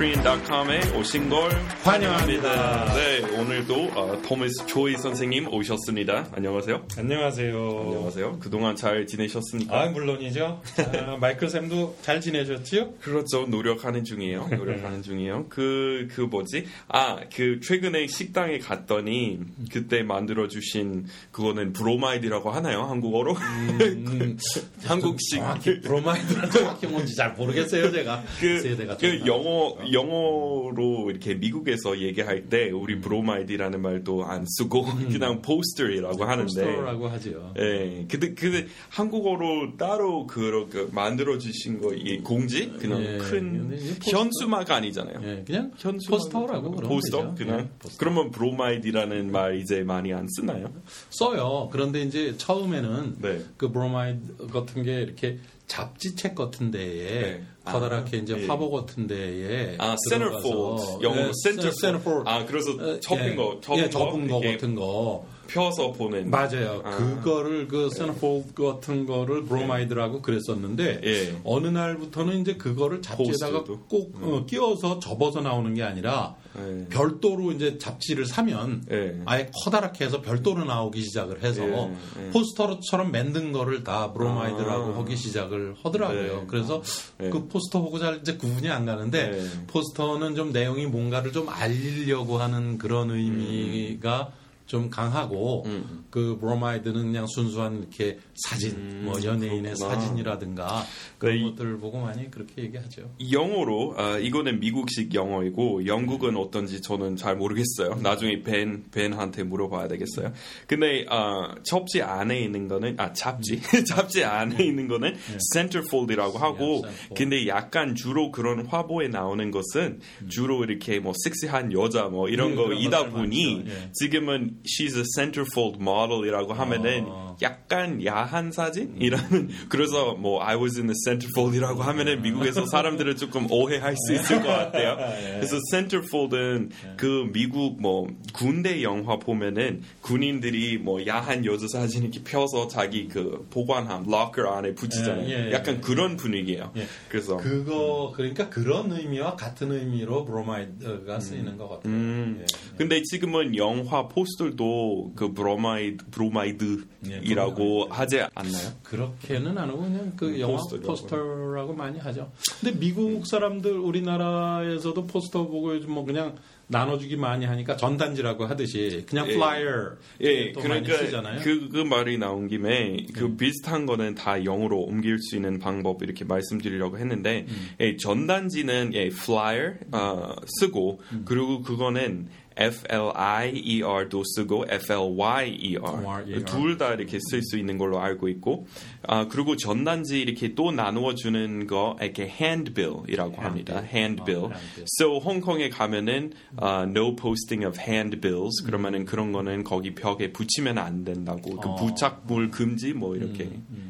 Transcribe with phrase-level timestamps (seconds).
[0.00, 1.50] EnglishinKorean.com에 오신 걸
[1.82, 2.94] 환영합니다.
[2.94, 6.28] 네, 오늘도 어, 토마스 조이 선생님 오셨습니다.
[6.32, 6.86] 안녕하세요.
[6.96, 7.80] 안녕하세요.
[7.84, 8.38] 안녕하세요.
[8.40, 9.78] 그동안 잘 지내셨습니까?
[9.78, 10.62] 아, 물론이죠.
[10.78, 12.94] 아, 마이클 쌤도 잘 지내셨지요?
[13.00, 13.46] 그렇죠.
[13.46, 14.48] 노력하는 중이에요.
[14.48, 15.46] 노력하는 중이에요.
[15.50, 16.64] 그, 그 뭐지?
[16.88, 19.40] 아, 그 최근에 식당에 갔더니
[19.70, 22.84] 그때 만들어주신 그거는 브로마이드라고 하나요?
[22.84, 23.34] 한국어로?
[23.34, 24.38] 음,
[24.84, 25.40] 한국식.
[25.40, 28.24] 정확히 브로마이드는 정확히 뭔지 잘 모르겠어요, 제가.
[28.40, 33.00] 그, 그좀 영어 영어로 이렇게 미국에서 얘기할 때 우리 음.
[33.00, 37.52] 브로마이드라는 말도 안 쓰고 그냥 포스터라고 하는데 포스터라고 하죠.
[37.58, 43.68] 예, 근데 근데 한국어로 따로 그, 그 만들어 주신 거 이 공지 그냥 예, 큰
[43.68, 44.18] 근데 이제 포스터.
[44.18, 45.20] 현수막 아니잖아요.
[45.22, 47.34] 예, 그냥 현수막 포스터라고 그러면 포스터.
[47.34, 47.98] 그냥 예, 포스터.
[47.98, 50.72] 그러면 브로마이드라는 말 이제 많이 안 쓰나요?
[51.10, 51.68] 써요.
[51.72, 53.40] 그런데 이제 처음에는 네.
[53.56, 55.38] 그 브로마이드 같은 게 이렇게
[55.70, 57.42] 잡지책 같은 데에 네.
[57.64, 58.46] 커다랗게 아, 이제 예.
[58.46, 61.76] 화보 같은 데에 아, centerfold 영어로 예, centerfold.
[61.80, 62.28] centerfold.
[62.28, 66.30] 아, 그래서 어, 접은 예, 거, 접은 예, 거 접은 거 같은 거 펴서 보는
[66.30, 66.82] 맞아요.
[66.84, 66.96] 아.
[66.96, 71.40] 그거를 그 centerfold 같은 거를 브로마이드라고 그랬었는데 예.
[71.44, 73.80] 어느 날부터는 이제 그거를 잡지에다가 포스터도?
[73.88, 76.86] 꼭 어, 끼워서 접어서 나오는 게 아니라 예.
[76.88, 79.20] 별도로 이제 잡지를 사면 예.
[79.24, 82.30] 아예 커다랗게 해서 별도로 나오기 시작을 해서 예, 예.
[82.30, 84.98] 포스터처럼 만든 거를 다 브로마이드라고 아.
[84.98, 86.40] 하기 시작을 하더라고요.
[86.40, 86.44] 네.
[86.46, 86.82] 그래서
[87.22, 87.30] 예.
[87.30, 89.66] 그 포스터 보고 잘 이제 구분이 안 가는데 예.
[89.66, 94.32] 포스터는 좀 내용이 뭔가를 좀 알리려고 하는 그런 의미가
[94.70, 96.04] 좀 강하고 음.
[96.10, 100.00] 그 브로마이드는 그냥 순수한 이렇게 사진, 뭐 연예인의 음, 그렇구나.
[100.00, 100.84] 사진이라든가
[101.18, 103.10] 그런 네, 이- 것들을 보고 많이 그렇게 얘기하죠.
[103.32, 107.96] 영어로 아, 이거는 미국식 영어이고 영국은 어떤지 저는 잘 모르겠어요.
[108.00, 110.32] 나중에 벤 벤한테 물어봐야 되겠어요.
[110.68, 115.16] 근데 아, 접지 안에 있는 거는 아 잡지 잡지 안에 있는 거는
[115.52, 117.14] centerfold이라고 하고 네, centerfold.
[117.16, 122.56] 근데 약간 주로 그런 화보에 나오는 것은 주로 이렇게 뭐 섹시한 여자 뭐 이런 음,
[122.56, 123.64] 거 그런 이다 것들 보니.
[123.66, 123.90] 예.
[123.94, 127.36] 지금은 she's a centerfold model이라고 하면은 어.
[127.42, 133.96] 약간 야한 사진이라는 그래서 뭐 I was in the centerfold이라고 하면은 미국에서 사람들은 조금 오해할
[133.96, 134.96] 수 있을 것 같아요.
[135.38, 142.68] 그래서 centerfold은 그 미국 뭐 군대 영화 보면은 군인들이 뭐 야한 여자 사진 이렇게 펴서
[142.68, 145.28] 자기 그 보관함 locker 안에 붙이잖아요.
[145.28, 145.52] 예, 예, 예.
[145.52, 146.72] 약간 그런 분위기예요.
[146.76, 146.86] 예.
[147.08, 151.92] 그래서 그거 그러니까 그런 의미와 같은 의미로 브로마이드가 쓰이는 것 같아요.
[151.92, 152.38] 음.
[152.40, 152.46] 예.
[152.76, 158.72] 근데 지금은 영화 포스터 도 그 브로마이드 브로마이드이라고 하지 않나요?
[158.82, 160.86] 그렇게는 안 하고 그냥 그 영화 포스터라고.
[160.88, 162.30] 포스터라고 많이 하죠.
[162.60, 166.36] 근데 미국 사람들 우리나라에서도 포스터 보고 요즘 뭐 그냥
[166.68, 169.34] 나눠주기 많이 하니까 전단지라고 하듯이 그냥 예.
[169.34, 169.90] flyer
[170.20, 171.40] 예, 또 많이 그러니까 쓰잖아요.
[171.42, 176.24] 그, 그 말이 나온 김에 그 비슷한 거는 다 영어로 옮길 수 있는 방법 이렇게
[176.24, 177.46] 말씀드리려고 했는데
[177.80, 184.92] 예, 전단지는 예, flyer 어, 쓰고 그리고 그거는 F L I E R도 쓰고 F
[184.92, 186.44] L Y E R ER.
[186.44, 188.66] 둘 다 이렇게 쓸 수 있는 걸로 알고 있고
[189.06, 193.82] 아 그리고 전단지 이렇게 또 나누어 주는 거 이렇게 handbill이라고 합니다.
[193.84, 194.46] handbill.
[194.52, 194.56] 아.
[195.00, 201.04] So 홍콩에 가면은 아, no posting of handbills 그러면은 그런 거는 거기 벽에 붙이면 안
[201.04, 201.74] 된다고 그 어.
[201.76, 203.44] 부착물 금지 뭐 이렇게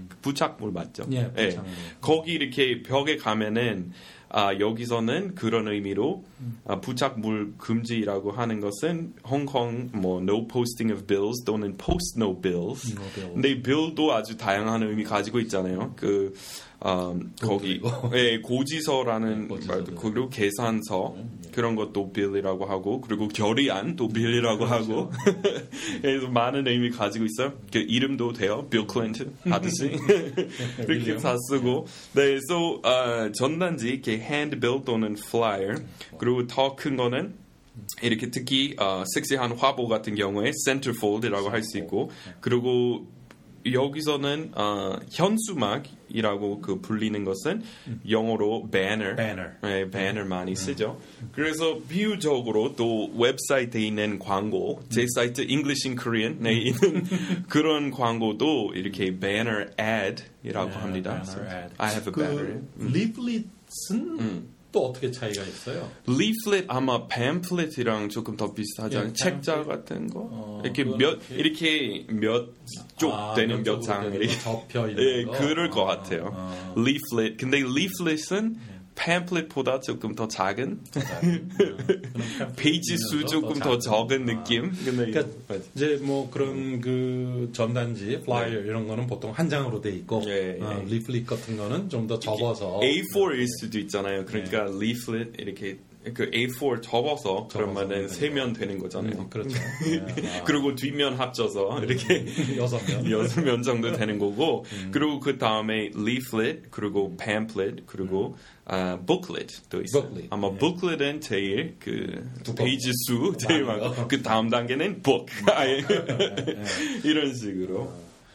[0.09, 1.05] 그 부착물 맞죠?
[1.13, 1.71] 예, 부착물.
[2.01, 3.93] 거기 이렇게 벽에 가면은
[4.33, 6.25] 아, 여기서는 그런 의미로
[6.65, 12.95] 아, 부착물 금지라고 하는 것은 홍콩 뭐 no posting of bills 또는 post no bills.
[12.95, 13.35] No bills.
[13.35, 15.95] 근데 bill도 아주 다양한 의미 가지고 있잖아요.
[15.97, 16.33] 그
[16.87, 17.81] 음, 거기
[18.15, 20.31] 예, 고지서라는 네, 말도 그리고.
[20.31, 21.15] 계산서
[21.53, 25.11] 그런 것도 bill이라고 하고 그리고 결의안도 bill이라고 하고.
[26.01, 27.53] 그래서 많은 의미 가지고 있어요.
[27.73, 28.67] 그 이름도 돼요.
[28.71, 29.91] 빌 클린턴 아저씨.
[30.89, 31.87] 이렇게 다 쓰고.
[32.15, 35.83] 네, so 아, 전단지 이렇게 handbill 또는 flyer.
[36.19, 37.35] 그리고 더 큰 거는
[38.03, 42.11] 이렇게 특히 어, 섹시한 화보 같은 경우에 centerfold이라고 할 수 있고.
[42.41, 43.07] 그리고
[43.71, 47.63] 여기서는 어, 현수막 이라고 그 불리는 것은
[48.09, 49.51] 영어로 banner, Banner.
[49.63, 51.01] 네, banner 많이 쓰죠.
[51.33, 57.05] 그래서 비유적으로 또 웹사이트에 있는 광고, 제 사이트 English in Korean 네 있는
[57.49, 61.23] 그런 광고도 이렇게 banner ad이라고 네, 합니다.
[61.23, 61.75] banner ad.
[61.79, 62.61] I have a banner.
[62.79, 65.91] 그 리플릿은 또 어떻게 차이가 있어요?
[66.09, 69.09] leaflet 아마 pamphlet이랑 조금 더 비슷하지 않아요?
[69.11, 69.65] 예, 책자.
[69.65, 74.89] 같은 거 어, 이렇게 몇 이렇게- 이렇게 몇쪽 아, 되는 몇 장 이렇게 거, 접혀
[74.91, 75.33] 있는 예 거?
[75.33, 76.75] 그럴 것 아, 같아요 아.
[76.77, 78.57] leaflet 근데 leaflet은
[79.01, 80.81] 팸플릿보다 조금 더 작은
[81.57, 84.35] 그런 페이지 수 조금 더 적은 아.
[84.35, 84.71] 느낌.
[84.85, 85.25] 그러니까
[85.75, 90.63] 이제 뭐 그런 그 전단지, flyer 이런 거는 보통 한 장으로 돼 있고 예, 예.
[90.63, 94.25] 어, 리플릿 같은 거는 좀 더 접어서 A4일 수도 있잖아요.
[94.25, 95.79] 그러니까 leaflet 이렇게
[96.15, 99.21] 그 A4 접어서 그러면은 되는 세면 되는 거잖아요.
[99.21, 99.59] 음, 그렇죠.
[99.87, 100.01] 예,
[100.47, 103.05] 그리고 뒷면 합쳐서 이렇게 아, 여섯 면.
[103.11, 104.91] 여섯 면 정도 되는 거고 음.
[104.93, 110.05] 그리고 그 다음에 leaflet 그리고 pamphlet 그리고 아, booklet도 있어요.
[110.05, 110.09] 음.
[110.09, 110.59] booklet, 아마 예.
[110.59, 112.65] booklet은 제일 그 두껍고.
[112.65, 114.09] 페이지 수 제일 많고 거.
[114.09, 117.01] 그 다음 단계는 book 아예 예.
[117.05, 117.93] 이런 식으로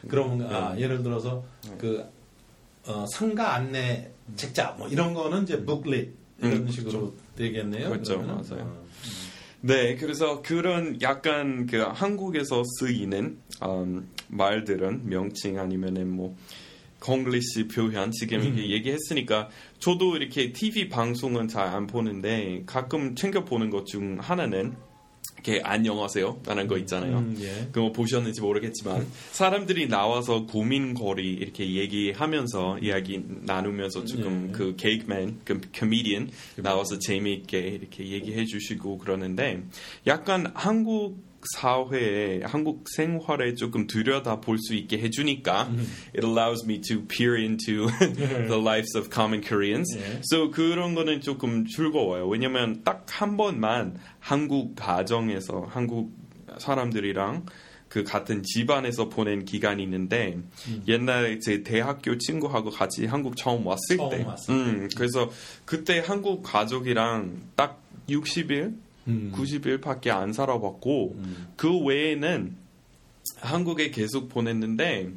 [0.07, 0.45] 그럼 네.
[0.51, 1.43] 아, 예를 들어서
[1.79, 2.05] 그
[2.85, 7.89] 어, 상가 안내 책자 뭐 이런 거는 이제 북릿 이런 음, 식으로 되겠네요.
[7.89, 8.43] 그렇죠, 그러면은.
[8.49, 8.63] 맞아요.
[8.63, 8.85] 어.
[9.61, 16.35] 네, 그래서 그런 약간 그 한국에서 쓰이는 음, 말들은 명칭 아니면은 뭐
[16.99, 19.49] 콩글리시 표현 지금 이렇게 얘기했으니까
[19.79, 24.75] 저도 이렇게 TV 방송은 잘 안 보는데 가끔 챙겨 보는 것 중 하나는
[25.35, 27.19] 이렇게 안녕하세요 라는 거 있잖아요.
[27.19, 27.67] 음, 예.
[27.71, 34.51] 그거 보셨는지 모르겠지만 사람들이 나와서 고민거리 이렇게 얘기하면서 이야기 나누면서 조금 예.
[34.51, 39.61] 그 케이크맨 그 코미디언 나와서 재미있게 이렇게 얘기해 주시고 그러는데
[40.07, 41.17] 약간 한국
[41.53, 45.69] 사회에 한국 생활에 조금 들여다 볼 수 있게 해주니까
[46.15, 47.87] it allows me to peer into
[48.47, 49.95] the lives of common Koreans.
[49.97, 50.21] 예.
[50.31, 52.27] So 그런 거는 조금 즐거워요.
[52.27, 56.11] 왜냐면 딱 한 번만 한국 가정에서 한국
[56.57, 57.45] 사람들이랑
[57.87, 60.37] 그 같은 집안에서 보낸 기간이 있는데
[60.87, 65.29] 옛날에 제 대학교 친구하고 같이 한국 처음 왔을 처음 때, 왔을 음, 그래서
[65.63, 68.75] 그때 한국 가족이랑 딱 60일,
[69.07, 69.31] 음.
[69.35, 71.47] 90일밖에 안 살아봤고 음.
[71.55, 72.55] 그 외에는
[73.41, 75.11] 한국에 계속 보냈는데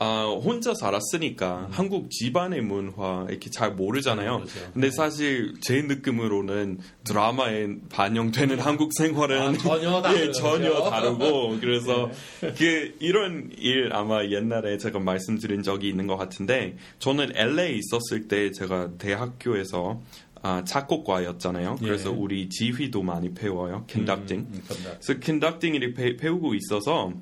[0.00, 4.36] 아, 혼자 살았으니까 한국 집안의 문화 이렇게 잘 모르잖아요.
[4.36, 4.38] 음.
[4.40, 4.60] 모르죠.
[4.72, 10.02] 근데 사실 제 느낌으로는 드라마에 반영되는 한국 생활은 아, 전혀.
[10.14, 12.10] 예, 전혀 다르고 그래서
[12.40, 18.52] 그 이런 일 아마 옛날에 제가 말씀드린 적이 있는 것 같은데 저는 LA 있었을 때
[18.52, 20.00] 제가 대학교에서
[20.42, 21.76] 아, 작곡과였잖아요.
[21.80, 22.14] 그래서 예.
[22.14, 23.84] 우리 지휘도 많이 배워요.
[23.88, 24.46] conducting.
[24.52, 24.98] 음, conduct.
[25.00, 25.20] 그래서
[25.94, 27.12] 배, 배우고 있어서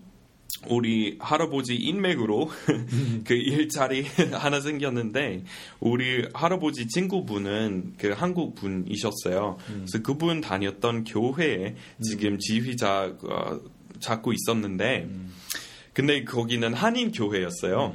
[0.68, 2.50] 우리 할아버지 인맥으로
[3.24, 5.44] 그 일자리 하나 생겼는데
[5.80, 9.58] 우리 할아버지 친구분은 그 한국 분이셨어요.
[9.66, 13.60] 그래서 그분 다녔던 교회에 지금 지휘자 어,
[14.00, 15.08] 잡고 있었는데
[15.92, 17.94] 근데 거기는 한인 교회였어요.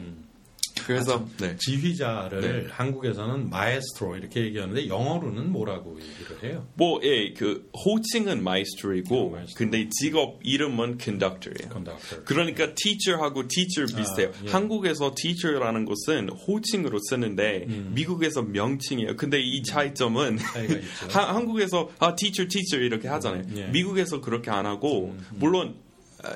[0.88, 1.56] 그래서 네.
[1.58, 6.68] 지휘자를 한국에서는 마에스트로 이렇게 얘기하는데 영어로는 뭐라고 얘기를 해요?
[6.76, 9.58] 뭐, 예, 그 호칭은 maestro이고, maestro.
[9.58, 11.70] 근데 직업 이름은 conductor예요.
[11.72, 12.24] conductor.
[12.26, 14.32] 그러니까 teacher하고 teacher 비슷해요.
[14.46, 14.50] 예.
[14.52, 19.16] 한국에서 teacher라는 것은 호칭으로 쓰는데 미국에서 명칭이에요.
[19.16, 21.08] 근데 이 차이점은 차이가 있죠.
[21.12, 23.44] 하- 한국에서 아 teacher teacher 이렇게 하잖아요.
[23.56, 23.68] 예.
[23.68, 25.91] 미국에서 그렇게 안 하고 물론 아,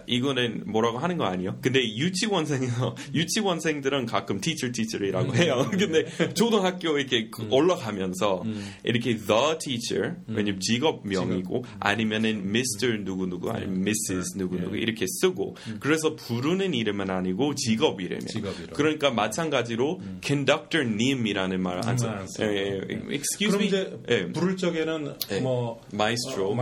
[0.08, 1.58] 이거는 뭐라고 하는 거 아니에요?
[1.62, 5.70] 근데 유치원생에서 유치원생들은 가끔 teacher teacher이라고 해요.
[5.78, 8.44] 근데 초등학교 이렇게 그 올라가면서
[8.84, 15.56] 이렇게 the teacher 왜냐면 직업명이고 아니면은 Mr 누구 누구 아니면 Mrs 누구 누구 이렇게 쓰고
[15.80, 18.28] 그래서 부르는 이름은 아니고 직업 이름이에요.
[18.28, 18.74] 직업 이름.
[18.74, 22.10] 그러니까 마찬가지로 conductor님이라는 말안 써.
[22.10, 22.52] 안 써요.
[22.52, 23.16] 예, 예, 예.
[23.16, 23.70] excuse me.
[24.10, 24.32] 예.
[24.32, 25.40] 부를 적에는 예.
[25.40, 26.52] 뭐 마이스트로.
[26.52, 26.56] 어,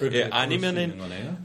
[0.00, 0.98] 이렇게 예, 아니면은.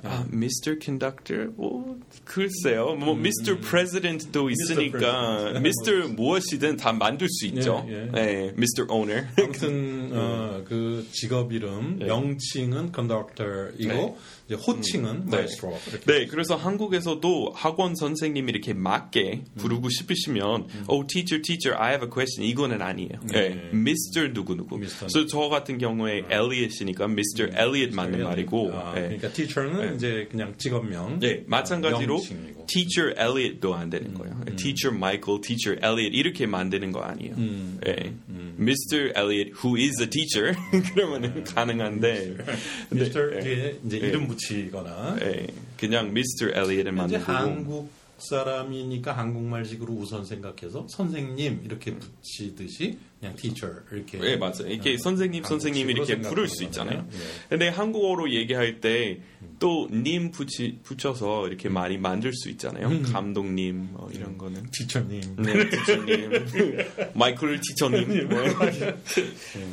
[0.03, 0.79] 아, Mr.
[0.81, 1.20] Conductor?
[1.55, 2.95] 뭐, 글쎄요.
[2.95, 3.59] 뭐, Mr.
[3.59, 6.09] President도 있으니까, Mr.
[6.15, 7.85] 무엇이든 다 만들 수 있죠.
[7.89, 8.87] 예, 예, Mr.
[8.89, 9.27] Owner.
[9.37, 14.15] 아무튼 어, 그 직업 이름 명칭은 conductor이고 네.
[14.55, 15.37] 호칭은 네.
[15.37, 21.89] 마이스트로 이렇게 네, 그래서 한국에서도 학원 선생님이 이렇게 맞게 부르고 싶으시면, oh, teacher, teacher, I
[21.91, 22.47] have a question.
[22.49, 23.09] 이거는 아니에요.
[23.33, 24.33] 예, Mr.
[24.33, 24.75] 누구 누구.
[24.77, 25.07] Mr.
[25.07, 27.51] 그래서 저 같은 경우에 Elliot이니까 Mr.
[27.57, 29.01] Elliot 맞는 말이고, 아, 예.
[29.01, 32.65] 그러니까 teacher는 이제 그냥 직업명 네, 마찬가지로 명칭이고.
[32.67, 34.35] teacher Elliot도 안 되는 거예요.
[34.55, 37.35] teacher Michael, teacher Elliot 이렇게 만드는 거 아니에요.
[37.87, 38.13] 예.
[38.59, 39.13] Mr.
[39.15, 40.53] Elliot who is a teacher
[40.93, 42.37] 그러면은 가능한데
[42.91, 43.37] Mr.
[43.37, 44.07] 예, 뒤에 이제 예.
[44.07, 46.49] 이름 붙 이거나 예, 그냥 Mr.
[46.55, 54.35] Elliot을 이제 만들고 한국 사람이니까 한국말식으로 우선 생각해서 선생님 이렇게 붙이듯이 그냥 teacher 이렇게 예,
[54.37, 54.67] 맞아요.
[54.67, 56.97] 이렇게 어, 선생님, 선생님 이렇게 부를 수 있잖아요.
[56.97, 57.09] 거네요.
[57.49, 59.21] 근데 한국어로 얘기할 때
[59.61, 63.03] 또 님 붙이, 붙여서 이렇게 많이 만들 수 있잖아요.
[63.03, 64.63] 감독님 뭐 이런 거는.
[64.63, 64.69] 예.
[64.71, 66.31] teacher님 네, 티처님.
[67.13, 68.25] 마이클 티처님.
[68.27, 68.39] 뭐.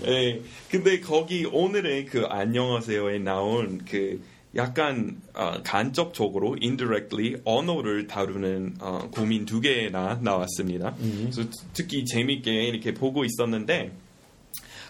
[0.02, 4.20] 네, 근데 거기 오늘의 그 안녕하세요에 나온 그
[4.54, 10.94] 약간 어, 간접적으로 indirectly 언어를 다루는 어, 고민 두 개나 나왔습니다.
[10.98, 11.42] 그래서
[11.74, 13.92] 특히 재밌게 이렇게 보고 있었는데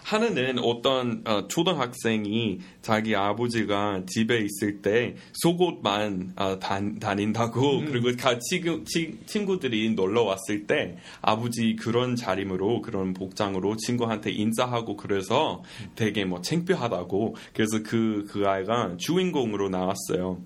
[0.09, 8.59] 하나는 어떤 어, 초등학생이 자기 아버지가 집에 있을 때 속옷만 어, 다, 다닌다고 그리고 같이
[8.61, 15.61] 그 치- 친구들이 놀러 왔을 때 아버지 그런 자림으로 그런 복장으로 친구한테 인사하고 그래서
[15.95, 20.41] 되게 뭐 창피하다고 그래서 그그 아이가 주인공으로 나왔어요.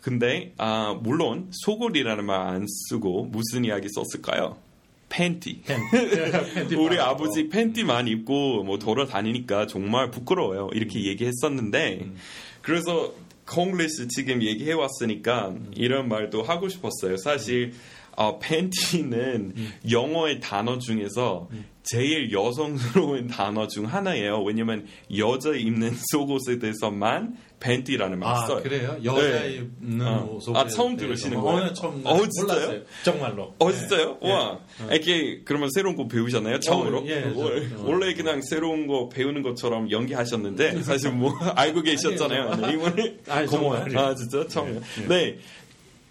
[0.00, 4.56] 근데 아 물론 속옷이라는 말 안 쓰고 무슨 이야기 썼을까요?
[5.08, 5.62] 팬티.
[5.62, 6.98] 팬티 우리.
[6.98, 10.70] 아버지 팬티만 입고 뭐 돌아다니니까 정말 부끄러워요.
[10.72, 12.10] 이렇게 얘기했었는데
[12.62, 13.14] 그래서
[13.46, 17.16] 콩글리시 지금 얘기해 왔으니까 이런 말도 하고 싶었어요.
[17.16, 17.72] 사실
[18.18, 19.54] 어, 팬티는
[19.90, 21.48] 영어의 단어 중에서
[21.84, 24.42] 제일 여성스러운 단어 중 하나예요.
[24.42, 28.62] 왜냐면 여자 입는 속옷에 대해서만 팬티라는 말아 써요.
[28.62, 28.96] 그래요?
[29.04, 29.54] 여자 네.
[29.80, 30.38] 입는 어.
[30.40, 30.96] 속에 아, 처음.
[30.96, 31.72] 들으시는 어, 거예요?
[31.74, 32.44] 처음 어, 진짜요?
[32.66, 32.80] 몰랐어요.
[33.04, 33.54] 정말로.
[33.58, 33.78] 어 네.
[33.78, 34.18] 진짜요?
[34.22, 34.30] 예.
[34.32, 34.58] 와
[34.90, 37.04] 이렇게 그러면 새로운 거 배우잖아요 처음으로.
[37.06, 42.56] 예, 저- 원- 저- 원래 그냥 새로운 거 배우는 것처럼 연기하셨는데 사실 뭐 알고 계셨잖아요.
[42.56, 43.84] 네, 이번에 고마워요.
[43.98, 44.80] 아 진짜 처음.
[45.08, 45.38] 네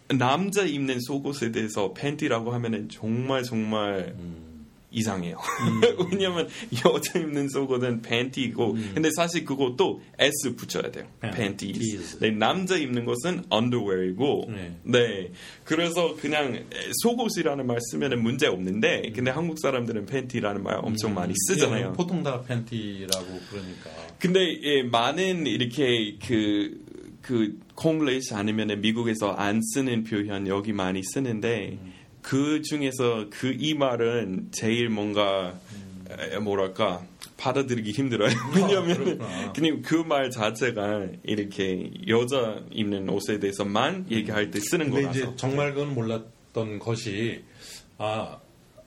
[0.09, 4.15] 남자 입는 속옷에 대해서 팬티라고 하면은 정말 정말
[4.89, 5.37] 이상해요.
[6.11, 6.47] 왜냐면
[6.85, 11.05] 여자 입는 속옷은 팬티고, 근데 사실 그것도 s 붙여야 돼요.
[11.19, 11.73] 팬티.
[11.73, 12.19] 팬티.
[12.19, 14.75] 네, 남자 입는 것은 underwear이고, 네.
[14.83, 15.31] 네.
[15.65, 16.65] 그래서 그냥
[17.03, 21.89] 속옷이라는 말 쓰면은 문제 없는데, 근데 한국 사람들은 팬티라는 말 엄청 많이 쓰잖아요.
[21.89, 23.89] 예, 보통 다 팬티라고 그러니까.
[24.19, 26.79] 근데 예, 많은 이렇게 그,
[27.27, 31.77] 그 콩글리시 아니면 미국에서 안 쓰는 표현 여기 많이 쓰는데
[32.21, 35.59] 그 중에서 그 이 말은 제일 뭔가
[36.09, 37.05] 에, 뭐랄까
[37.35, 38.33] 받아들이기 힘들어요.
[38.55, 39.53] 왜냐면 그렇구나.
[39.53, 45.09] 그냥 그 말 자체가 이렇게 여자 입는 옷에 대해서만 얘기할 때 쓰는 거라서.
[45.11, 47.43] 이제 정말 그건 몰랐던 것이
[47.97, 48.37] 아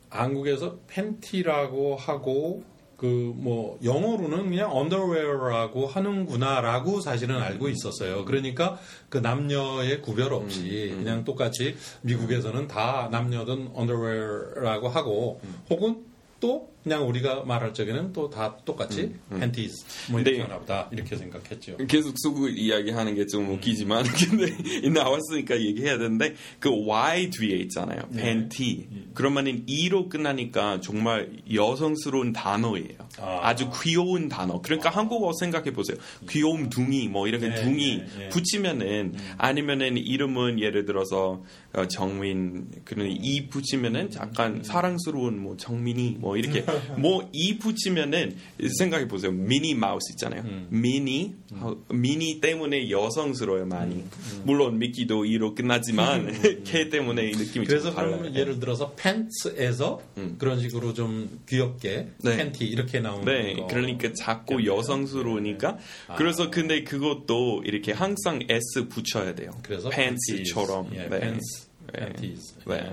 [0.09, 2.65] 한국에서 팬티라고 하고
[3.01, 8.27] 그 뭐 영어로는 그냥 underwear라고 하는구나라고 사실은 알고 있었어요.
[8.27, 8.79] 그러니까
[9.09, 15.41] 그 남녀의 구별 없이 그냥 똑같이 미국에서는 다 남녀든 underwear라고 하고
[15.71, 16.05] 혹은
[16.41, 20.43] 또 그냥 우리가 말할 적에는 또 다 똑같이 팬티스 뭐 이렇게 네.
[20.45, 21.77] 하나 보다 이렇게 생각했죠.
[21.89, 28.01] 계속 속옷 이야기하는 게 좀 웃기지만 근데 나왔으니까 얘기해야 되는데 그 Y 뒤에 있잖아요.
[28.15, 28.89] 팬티.
[29.15, 33.09] 그러면은 E로 끝나니까 정말 여성스러운 단어예요.
[33.19, 33.41] 아.
[33.43, 33.55] 아.
[33.55, 34.61] 주 귀여운 단어.
[34.63, 35.97] 그러니까 한국어 생각해 보세요.
[36.29, 38.29] 귀여운 둥이 뭐 이렇게 네, 둥이 네, 네.
[38.31, 46.37] 붙이면은 아니면은 이름은 예를 들어서 어, 정민 그런 이 붙이면은 약간 사랑스러운 뭐 정민이 뭐
[46.37, 46.65] 이렇게
[46.97, 48.37] 뭐 이 붙이면은
[48.79, 49.31] 생각해 보세요.
[49.33, 50.43] 미니 마우스 있잖아요.
[50.69, 54.05] 미니 어, 미니 때문에 여성스러워요 많이.
[54.45, 56.33] 물론 미끼도 이로 끝나지만
[56.65, 57.95] K 때문에 이 느낌이 그래서.
[57.95, 60.01] 그러면 예를 들어서 팬츠에서
[60.39, 62.37] 그런 식으로 좀 귀엽게 네.
[62.37, 63.67] 팬티 이렇게 나오는 네, 거.
[63.67, 66.15] 그러니까 작고 여성스러우니까 아.
[66.17, 69.51] 그래서 근데 그것도 이렇게 항상 S 붙여야 돼요.
[69.63, 70.91] 그래서 팬츠처럼.
[70.91, 71.03] 팬티즈.
[71.03, 71.21] 예, 네.
[71.21, 71.70] 팬츠.
[71.93, 72.13] 네.
[72.21, 72.35] 네.
[72.71, 72.93] 예.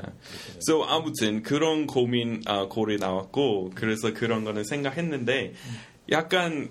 [0.62, 5.54] So 아무튼 그런 고민 아, 고리 나왔고 그래서 그런 거는 생각했는데
[6.12, 6.70] 약간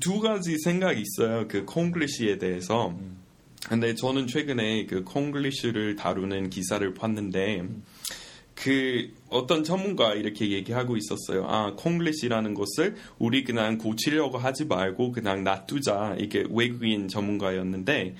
[0.00, 1.46] 두 가지 생각이 있어요.
[1.48, 2.96] 그 콩글리시에 대해서.
[3.68, 7.64] 근데 저는 최근에 그 콩글리시를 다루는 기사를 봤는데
[8.54, 11.46] 그 어떤 전문가 이렇게 얘기하고 있었어요.
[11.46, 16.16] 아, 콩글리시라는 것을 우리 그냥 고치려고 하지 말고 그냥 놔두자.
[16.18, 18.14] 이게 외국인 전문가였는데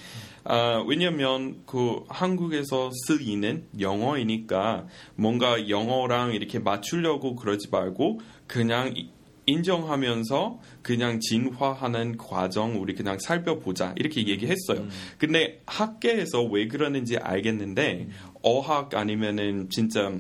[0.49, 4.87] 아, 왜냐면 그 한국에서 쓰이는 영어이니까
[5.17, 9.11] 뭔가 영어랑 이렇게 맞추려고 그러지 말고 그냥 이-
[9.47, 13.95] 인정하면서 그냥 진화하는 과정 우리 그냥 살펴보자.
[13.97, 14.87] 이렇게 얘기했어요.
[15.19, 18.09] 근데 학계에서 왜 그러는지 알겠는데
[18.43, 20.13] 어학 아니면은 진짜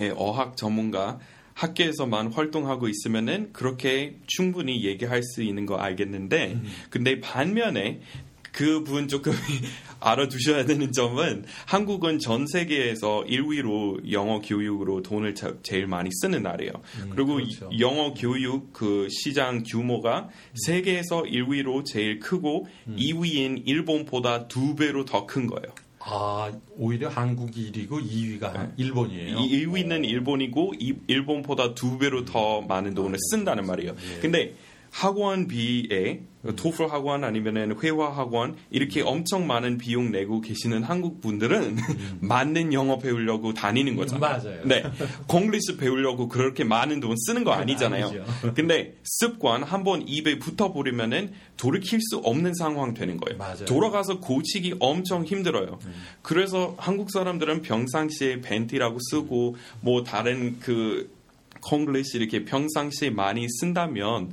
[0.00, 1.18] 예, 어학 전문가
[1.54, 6.58] 학계에서만 활동하고 있으면은 그렇게 충분히 얘기할 수 있는 거 알겠는데
[6.90, 8.00] 근데 반면에
[8.54, 9.32] 그분 조금
[9.98, 16.70] 알아두셔야 되는 점은 한국은 전 세계에서 1위로 영어 교육으로 돈을 자- 제일 많이 쓰는 나라예요.
[17.10, 17.68] 그리고 그렇죠.
[17.72, 20.28] 이- 영어 교육 그 시장 규모가
[20.66, 25.74] 세계에서 1위로 제일 크고 2위인 일본보다 두 배로 더 큰 거예요.
[26.06, 29.38] 아 오히려 한국이 1위고 2위가 일본이에요.
[29.38, 33.96] 이 1위는 일본이고 이- 일본보다 두 배로 더 많은 돈을 쓴다는 말이에요.
[34.20, 34.54] 근데
[34.90, 36.20] 학원비에
[36.56, 41.76] 토플 학원 아니면은 회화 학원 이렇게 엄청 많은 비용 내고 계시는 한국 분들은
[42.20, 44.20] 맞는 영어 배우려고 다니는 거잖아요.
[44.20, 44.60] 맞아요.
[44.64, 44.84] 네,
[45.26, 48.06] 콩글리시 배우려고 그렇게 많은 돈 쓰는 거 아니잖아요.
[48.06, 48.24] 아니죠.
[48.54, 53.38] 근데 습관 한번 입에 붙어 버리면은 돌이킬 수 없는 상황 되는 거예요.
[53.38, 53.64] 맞아요.
[53.64, 55.78] 돌아가서 고치기 엄청 힘들어요.
[56.22, 61.10] 그래서 한국 사람들은 평상시에 벤티라고 쓰고 뭐 다른 그
[61.64, 64.32] 콩글리시 이렇게 평상시에 많이 쓴다면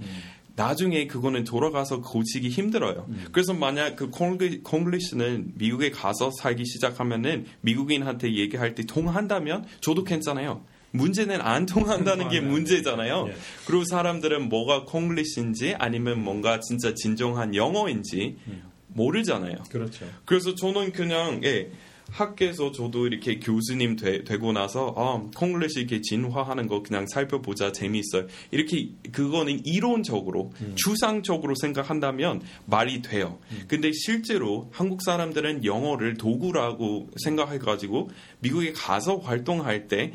[0.56, 3.06] 나중에 그거는 돌아가서 고치기 힘들어요.
[3.10, 3.26] 음.
[3.32, 10.64] 그래서 만약 그 콩글리- 콩글리시는 미국에 가서 살기 시작하면은 미국인한테 얘기할 때 통한다면 저도 괜찮아요.
[10.92, 12.42] 문제는 안 통한다는 게.
[12.42, 13.28] 문제잖아요.
[13.30, 13.36] 예.
[13.66, 18.64] 그리고 사람들은 뭐가 콩글리시인지 아니면 뭔가 진짜 진정한 영어인지 음.
[18.88, 19.56] 모르잖아요.
[19.70, 20.06] 그렇죠.
[20.26, 21.72] 그래서 저는 그냥 예,
[22.12, 28.28] 학교에서 저도 이렇게 교수님 되, 고 나서 아, 콩글리시 이렇게 진화하는 거 그냥 살펴보자 재미있어요.
[28.52, 33.40] 이렇게 그거는 이론적으로 추상적으로 생각한다면 말이 돼요.
[33.68, 40.14] 근데 실제로 한국 사람들은 영어를 도구라고 생각해 가지고 미국에 가서 활동할 때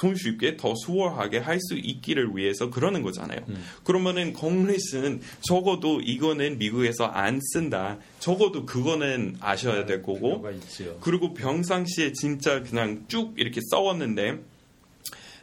[0.00, 3.40] 손쉽게 더 수월하게 할 수 있기를 위해서 그러는 거잖아요.
[3.84, 7.98] 그러면은 콩글리시는 적어도 이거는 미국에서 안 쓴다.
[8.18, 10.96] 적어도 그거는 아셔야 될 거고 필요가 있지요.
[11.00, 14.40] 그리고 평상시에 진짜 그냥 쭉 이렇게 써왔는데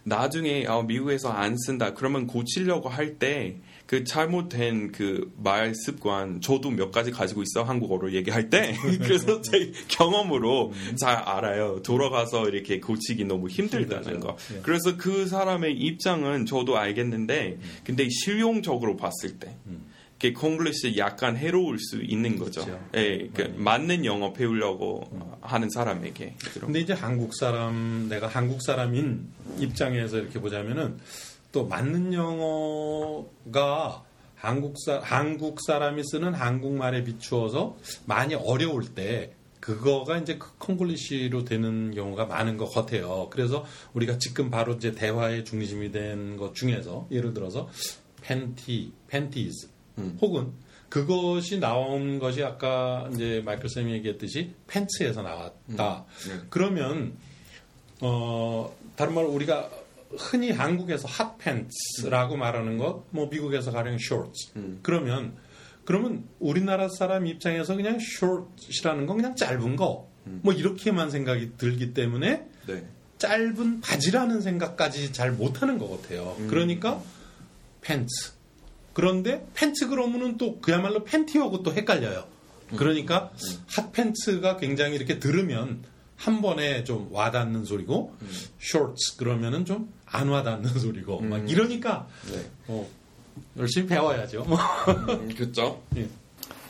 [0.03, 1.93] 나중에 아, 미국에서 안 쓴다.
[1.93, 3.57] 그러면 고치려고 할 때
[3.91, 9.73] 그 잘못된 그 말 습관 저도 몇 가지 가지고 있어 한국어로 얘기할 때 그래서 제
[9.89, 11.81] 경험으로 잘 알아요.
[11.83, 14.21] 돌아가서 이렇게 고치기 너무 힘들다는.
[14.21, 14.37] 거.
[14.55, 14.61] 예.
[14.61, 22.37] 그래서 그 사람의 입장은 저도 알겠는데 근데 실용적으로 봤을 때그 콩글리시 약간 해로울 수 있는
[22.39, 22.63] 거죠.
[22.63, 22.81] 그렇죠.
[22.95, 25.03] 예, 그 맞는 영어 배우려고
[25.41, 26.35] 하는 사람에게.
[26.61, 29.27] 근데 이제 한국 사람, 내가 한국 사람인
[29.59, 30.97] 입장에서 이렇게 보자면은
[31.51, 34.03] 또 맞는 영어가
[34.35, 41.93] 한국 사 한국 사람이 쓰는 한국말에 비추어서 많이 어려울 때 그거가 이제 그 콩글리시로 되는
[41.93, 43.27] 경우가 많은 것 같아요.
[43.29, 47.69] 그래서 우리가 지금 바로 이제 대화의 중심이 된 것 중에서 예를 들어서
[48.21, 49.67] 팬티, 팬티즈
[50.21, 50.53] 혹은
[50.89, 56.05] 그것이 나온 것이 아까 이제 마이클 쌤이 얘기했듯이 팬츠에서 나왔다.
[56.27, 56.39] 네.
[56.49, 57.15] 그러면
[58.01, 59.69] 어 다른 말로 우리가
[60.17, 64.51] 흔히 한국에서 핫팬츠라고 말하는 것, 뭐 미국에서 가령 쇼츠.
[64.55, 64.79] 음.
[64.81, 65.35] 그러면
[65.85, 70.11] 그러면 우리나라 사람 입장에서 그냥 쇼츠라는 건 그냥 짧은 거.
[70.23, 72.85] 뭐 이렇게만 생각이 들기 때문에 네.
[73.17, 76.35] 짧은 바지라는 생각까지 잘 못하는 것 같아요.
[76.39, 76.47] 음.
[76.47, 77.01] 그러니까
[77.81, 78.33] 팬츠.
[78.93, 82.25] 그런데 팬츠 그러면은 또 그야말로 팬티하고 또 헷갈려요.
[82.71, 82.77] 음.
[82.77, 83.31] 그러니까
[83.67, 85.83] 핫 팬츠가 굉장히 이렇게 들으면
[86.21, 88.29] 한 번에 좀 와닿는 소리고 음.
[88.59, 91.47] 쇼츠 그러면은 좀 안 와닿는 소리고 막 음.
[91.47, 92.45] 이러니까 네.
[92.67, 92.87] 어,
[93.57, 94.45] 열심히 배워야죠.
[95.35, 95.81] 그렇죠.
[95.95, 96.07] 예.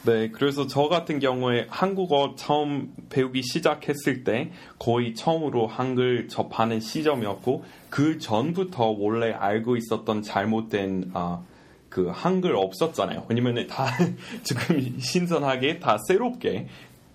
[0.03, 7.63] 네, 그래서 저 같은 경우에 한국어 처음 배우기 시작했을 때 거의 처음으로 한글 접하는 시점이었고
[7.89, 11.43] 그 전부터 원래 알고 있었던 잘못된 아,
[11.89, 13.25] 그 한글 없었잖아요.
[13.27, 13.85] 왜냐면 다
[14.41, 16.67] 지금 신선하게 다 새롭게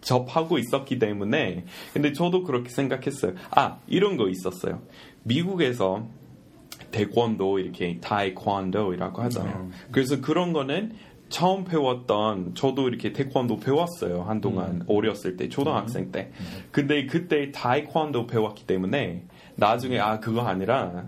[0.06, 3.34] 접하고 있었기 때문에 근데 저도 그렇게 생각했어요.
[3.50, 4.80] 아 이런 거 있었어요.
[5.24, 6.06] 미국에서
[6.92, 9.70] 태권도 이렇게 타이콘도이라고 하잖아요.
[9.90, 10.92] 그래서 그런 거는
[11.28, 16.30] 처음 배웠던 저도 이렇게 태권도 배웠어요 한동안 어렸을 때 초등학생 때.
[16.70, 19.24] 근데 그때 타이콘도 배웠기 때문에
[19.56, 21.04] 나중에 아 그거 아니라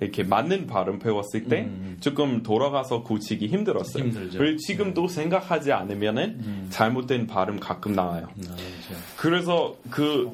[0.00, 1.68] 이렇게 맞는 발음 배웠을 때
[2.00, 4.04] 조금 돌아가서 고치기 힘들었어요.
[4.04, 4.38] 힘들죠.
[4.38, 8.28] 그리고 지금도 생각하지 않으면은 잘못된 발음 가끔 나와요.
[9.16, 10.30] 그래서 그.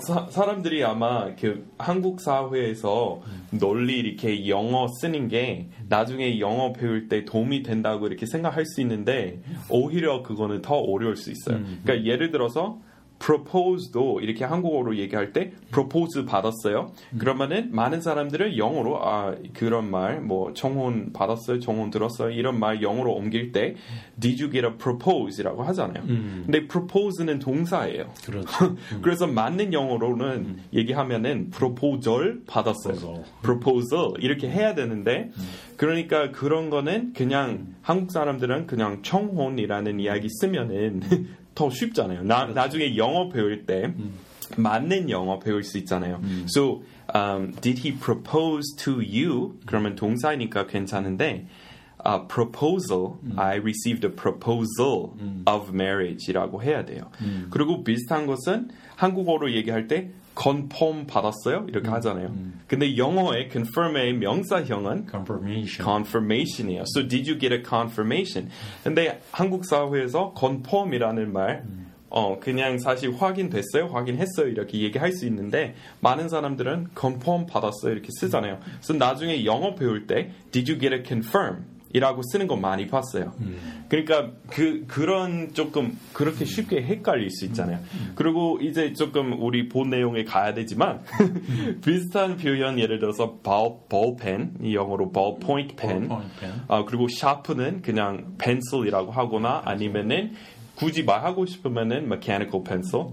[0.00, 7.24] 사, 사람들이 아마 그 한국 사회에서 널리 이렇게 영어 쓰는 게 나중에 영어 배울 때
[7.24, 11.60] 도움이 된다고 이렇게 생각할 수 있는데 오히려 그거는 더 어려울 수 있어요.
[11.84, 12.80] 그러니까 예를 들어서
[13.18, 16.92] propose도 이렇게 한국어로 얘기할 때 propose 받았어요.
[17.18, 23.12] 그러면은 많은 사람들은 영어로 아 그런 말 뭐 청혼 받았어요, 청혼 들었어요 이런 말 영어로
[23.12, 23.76] 옮길 때
[24.20, 26.04] did you get a propose라고 하잖아요.
[26.06, 28.12] 근데 propose는 동사예요.
[28.24, 28.76] 그렇죠.
[29.02, 32.96] 그래서 맞는 영어로는 얘기하면은 proposal 받았어요.
[32.96, 33.24] Proposal.
[33.42, 35.30] proposal 이렇게 해야 되는데
[35.76, 41.02] 그러니까 그런 거는 그냥 한국 사람들은 그냥 청혼이라는 이야기 쓰면은
[41.56, 42.22] 더 쉽잖아요.
[42.22, 43.92] 나, 나중에 영어 배울 때
[44.56, 46.20] 맞는 영어 배울 수 있잖아요.
[46.46, 49.58] So um, did he propose to you?
[49.66, 51.48] 그러면 동사니까 괜찮은데
[52.04, 55.14] uh, proposal, I received a proposal
[55.46, 57.10] of marriage이라고 해야 돼요.
[57.50, 62.34] 그리고 비슷한 것은 한국어로 얘기할 때 confirm 받았어요 이렇게 하잖아요.
[62.68, 65.84] 근데 영어의 confirm의 명사형은 confirmation.
[65.84, 66.84] confirmation이에요.
[66.94, 68.50] So did you get a confirmation?
[68.84, 71.64] 근데 한국 사회에서 confirm이라는 말
[72.08, 78.60] 어, 그냥 사실 확인됐어요, 확인했어요 이렇게 얘기할 수 있는데 많은 사람들은 confirm 받았어요 이렇게 쓰잖아요.
[78.62, 81.64] 그래서 나중에 영어 배울 때 did you get a confirm?
[81.96, 83.32] 이라고 쓰는 거 많이 봤어요.
[83.88, 87.78] 그러니까 그 그런 조금 그렇게 쉽게 헷갈릴 수 있잖아요.
[88.14, 91.00] 그리고 이제 조금 우리 본 내용에 가야 되지만
[91.82, 96.10] 비슷한 표현 예를 들어서 ball, ball pen 이 영어로 ball point pen.
[96.68, 100.32] 아 그리고 샤프는 그냥 펜슬이라고 하거나 아니면은
[100.74, 103.06] 굳이 말하고 싶으면은 mechanical pencil.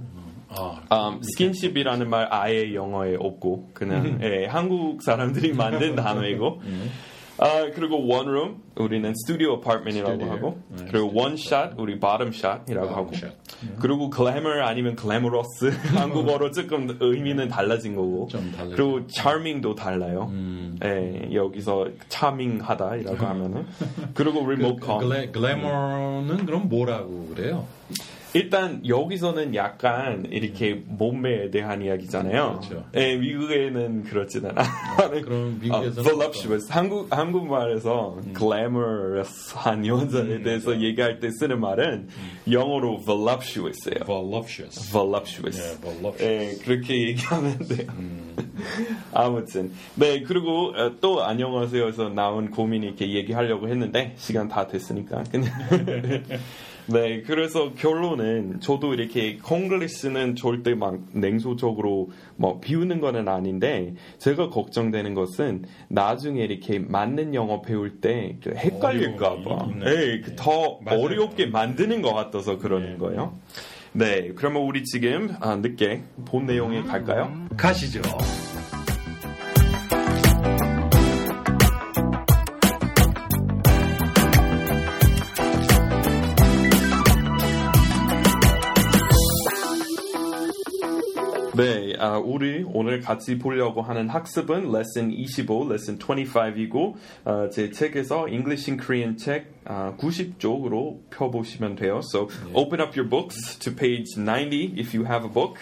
[0.56, 6.62] 아, 음, 스킨십이라는 말 아예 영어에 없고 그냥 예, 한국 사람들이 만든 단어이고
[7.38, 10.32] 아 그리고 원룸 우리는 studio apartment이라고 studio.
[10.32, 13.34] 하고 네, 그리고 원샷 우리 bottoms up이라고 하고 샷.
[13.80, 18.30] 그리고 글래머 아니면 glamorous 한국어로 조금 의미는 달라진 거고.
[18.76, 20.28] 그리고 charming도 달라요.
[20.32, 20.78] 음.
[20.84, 23.66] 예, 여기서 charming하다이라고 하면은
[24.14, 27.66] 그리고 그, 리모컨 글래, 글래머는 그럼 뭐라고 그래요?
[28.34, 32.60] 일단 여기서는 약간 이렇게 몸매에 대한 이야기잖아요.
[32.62, 32.86] 그렇죠.
[32.96, 34.64] 예, 미국에는 그렇진 않아.
[35.22, 36.72] 그럼 아, 미국에서는 voluptuous.
[36.72, 42.08] 한국 한국말에서 glamorous한 여자에 대해서 얘기할 때 쓰는 말은
[42.50, 44.06] 영어로 voluptuous예요.
[44.06, 44.92] voluptuous.
[44.92, 45.60] voluptuous.
[45.62, 46.24] 예, voluptuous.
[46.24, 47.88] 예, 그렇게 얘기하면 돼요.
[49.14, 55.52] 아무튼 네 그리고 어, 또 안녕하세요에서 나온 고민이 이렇게 얘기하려고 했는데 시간 다 됐으니까 그냥
[56.88, 65.14] 네 그래서 결론은 저도 이렇게 콩글리시는 절대 막 냉소적으로 뭐 비우는 거는 아닌데 제가 걱정되는
[65.14, 71.02] 것은 나중에 이렇게 맞는 영어 배울 때 헷갈릴까봐 어려움이 있는 네, 그더 맞아요.
[71.02, 72.98] 어렵게 만드는 것 같아서 그러는 네.
[72.98, 73.40] 거예요.
[73.94, 77.48] 네, 그러면 우리 지금 아, 늦게 본 내용에 갈까요?
[77.56, 78.02] 가시죠.
[91.56, 98.28] 네, 아, 우리 오늘 같이 보려고 하는 학습은 레슨 25, 레슨 25이고 어, 제 책에서
[98.28, 102.02] English in Korean 책 아, 90쪽으로 펴보시면 돼요.
[102.12, 105.60] So open up your books to page 90 if you have a book.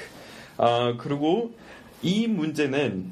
[0.57, 1.51] 아, 그리고
[2.01, 3.11] 이 문제는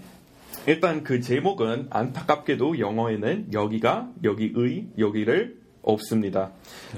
[0.66, 6.52] 일단 그 제목은 안타깝게도 영어에는 여기가 여기의 여기를 없습니다.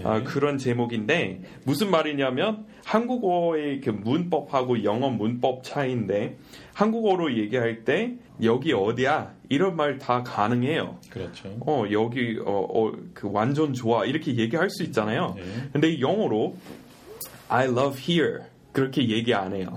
[0.04, 6.38] 아, 그런 제목인데 무슨 말이냐면 한국어의 그 문법하고 영어 문법 차이인데
[6.74, 8.14] 한국어로 얘기할 때
[8.44, 10.98] 여기 어디야 이런 말 다 가능해요.
[11.10, 11.50] 그렇죠.
[11.62, 15.34] 어 여기 어, 어, 그 완전 좋아 이렇게 얘기할 수 있잖아요.
[15.38, 15.44] 네.
[15.74, 16.56] 근데 영어로
[17.50, 18.40] I love here
[18.72, 19.76] 그렇게 얘기 안 해요.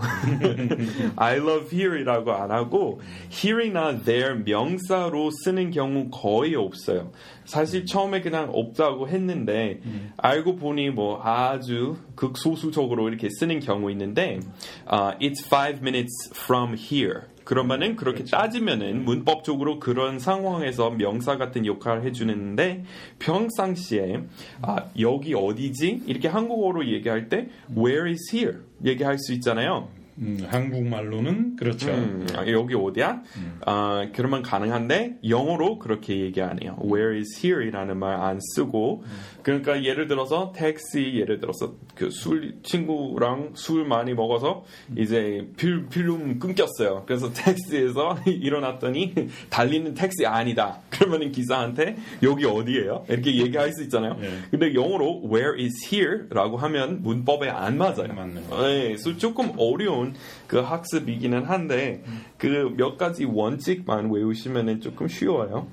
[1.16, 3.00] I love here이라고 안 하고
[3.33, 7.11] here이나 there 명사로 쓰는 경우 거의 없어요.
[7.44, 9.80] 사실 처음에 그냥 없다고 했는데
[10.16, 14.40] 알고 보니 뭐 아주 극소수적으로 이렇게 쓰는 경우 있는데
[14.87, 17.22] 아, it's five minutes from here.
[17.44, 22.85] 그러면은 그렇게 따지면은 문법적으로 그런 상황에서 명사 같은 역할을 해주는데
[23.18, 24.24] 평상시에
[24.62, 29.88] 아, 여기 어디지 이렇게 한국어로 얘기할 때 where is here 얘기할 수 있잖아요.
[30.16, 31.90] 음, 한국말로는 그렇죠.
[31.90, 33.22] 음, 아, 여기 어디야?
[33.66, 36.78] 아, 그러면 가능한데 영어로 그렇게 얘기 안 해요.
[36.85, 39.02] Where is here이라는 말 안 쓰고
[39.44, 44.64] 그러니까 예를 들어서 택시 예를 들어서 그 술 친구랑 술 많이 먹어서
[44.96, 47.04] 이제 필, 필름 끊겼어요.
[47.07, 49.14] 그래서 택시에서 일어났더니
[49.50, 50.78] 달리는 택시 아니다.
[50.90, 53.04] 그러면은 기사한테 여기 어디예요?
[53.09, 54.16] 이렇게 얘기할 수 있잖아요.
[54.20, 54.30] 네.
[54.50, 58.09] 근데 영어로 Where is here라고 하면 문법에 안 맞아요.
[58.48, 58.66] 거.
[58.66, 60.14] 네, 그래서 조금 어려운
[60.46, 62.02] 그 학습이기는 한데
[62.38, 65.66] 그 몇 가지 원칙만 외우시면 조금 쉬워요.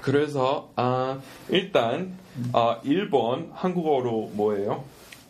[0.00, 2.16] 그래서 아, 일단
[2.52, 4.84] 아, 1번 한국어로 뭐예요?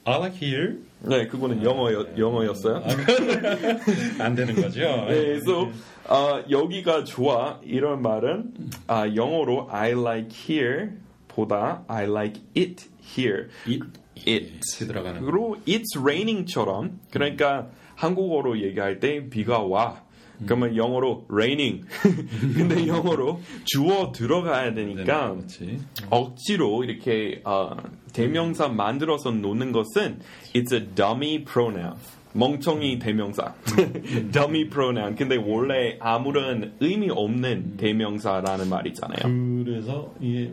[0.05, 0.79] I like here.
[1.03, 2.83] 네, 그거는 영어였, 영어였어요.
[4.19, 4.81] 안 되는 거죠.
[5.07, 5.69] 네, 그래서
[6.09, 8.53] 아, 여기가 좋아 이런 말은
[8.87, 10.91] 아, 영어로 I like here
[11.29, 13.49] 보다 I like it here.
[13.67, 13.85] it,
[14.27, 14.61] it.
[14.83, 15.21] 이 들어가는.
[15.23, 20.03] 그리고 it's raining처럼 그러니까 한국어로 얘기할 때 비가 와.
[20.45, 21.85] 그러면 영어로 raining.
[22.57, 25.81] 근데 영어로 주어 들어가야 되니까 그렇지.
[26.11, 27.77] 억지로 이렇게 어,
[28.13, 30.21] 대명사 만들어서 놓는 것은
[30.55, 31.95] it's a dummy pronoun.
[32.33, 33.55] 멍청이 대명사.
[34.33, 35.17] dummy pronoun.
[35.17, 39.65] 근데 원래 아무런 의미 없는 대명사라는 말이잖아요.
[39.65, 40.53] 그래서 이게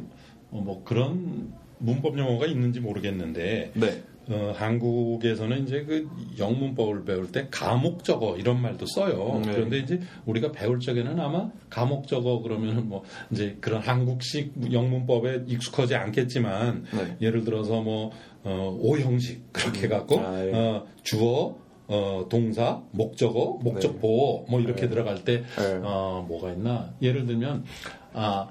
[0.52, 4.04] 어, 뭐 그런 문법 용어가 있는지 모르겠는데 네.
[4.30, 9.42] 어, 한국에서는 이제 그 영문법을 배울 때 가목적어 이런 말도 써요.
[9.46, 9.54] 네.
[9.54, 16.86] 그런데 이제 우리가 배울 적에는 아마 가목적어 그러면은 뭐 이제 그런 한국식 영문법에 익숙하지 않겠지만
[16.92, 17.18] 네.
[17.22, 18.12] 예를 들어서 뭐
[18.44, 20.52] 어, 오형식 그렇게 갖고 아, 예.
[20.54, 21.56] 어, 주어
[21.88, 25.80] 어, 동사, 목적어, 목적 보어 뭐 이렇게 들어갈 때 네.
[25.84, 26.94] 어, 뭐가 있나?
[27.02, 27.64] 예를 들면
[28.14, 28.50] 아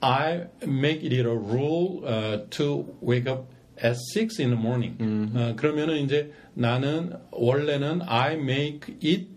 [0.00, 3.46] I make it a rule uh, to wake up
[3.83, 4.95] at 6 in the morning.
[5.35, 9.27] 어, 그러면은 이제 나는 원래는 I make it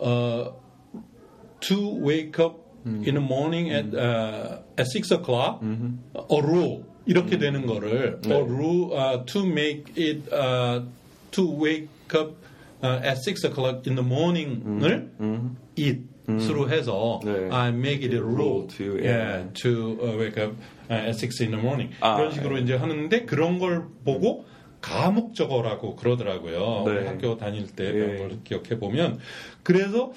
[0.00, 0.52] uh,
[1.60, 5.60] to wake up in the morning at uh, at 6 o'clock.
[6.30, 10.84] A rule 이렇게 되는 거를 a rule uh, to make it uh,
[11.32, 12.34] to wake up
[12.82, 15.10] uh, at 6 o'clock in the morning을
[15.76, 17.48] it으로 해서 네.
[17.50, 20.54] I make it a rule to, yeah, to uh, wake up
[20.89, 24.45] at 6 in the morning 아, 그런 식으로 이제 하는데 그런 걸 보고
[24.81, 26.83] 가목적어라고 그러더라고요.
[26.85, 27.07] 네.
[27.07, 27.91] 학교 다닐 때 예.
[27.91, 29.19] 그런 걸 기억해 보면
[29.63, 30.11] 그래서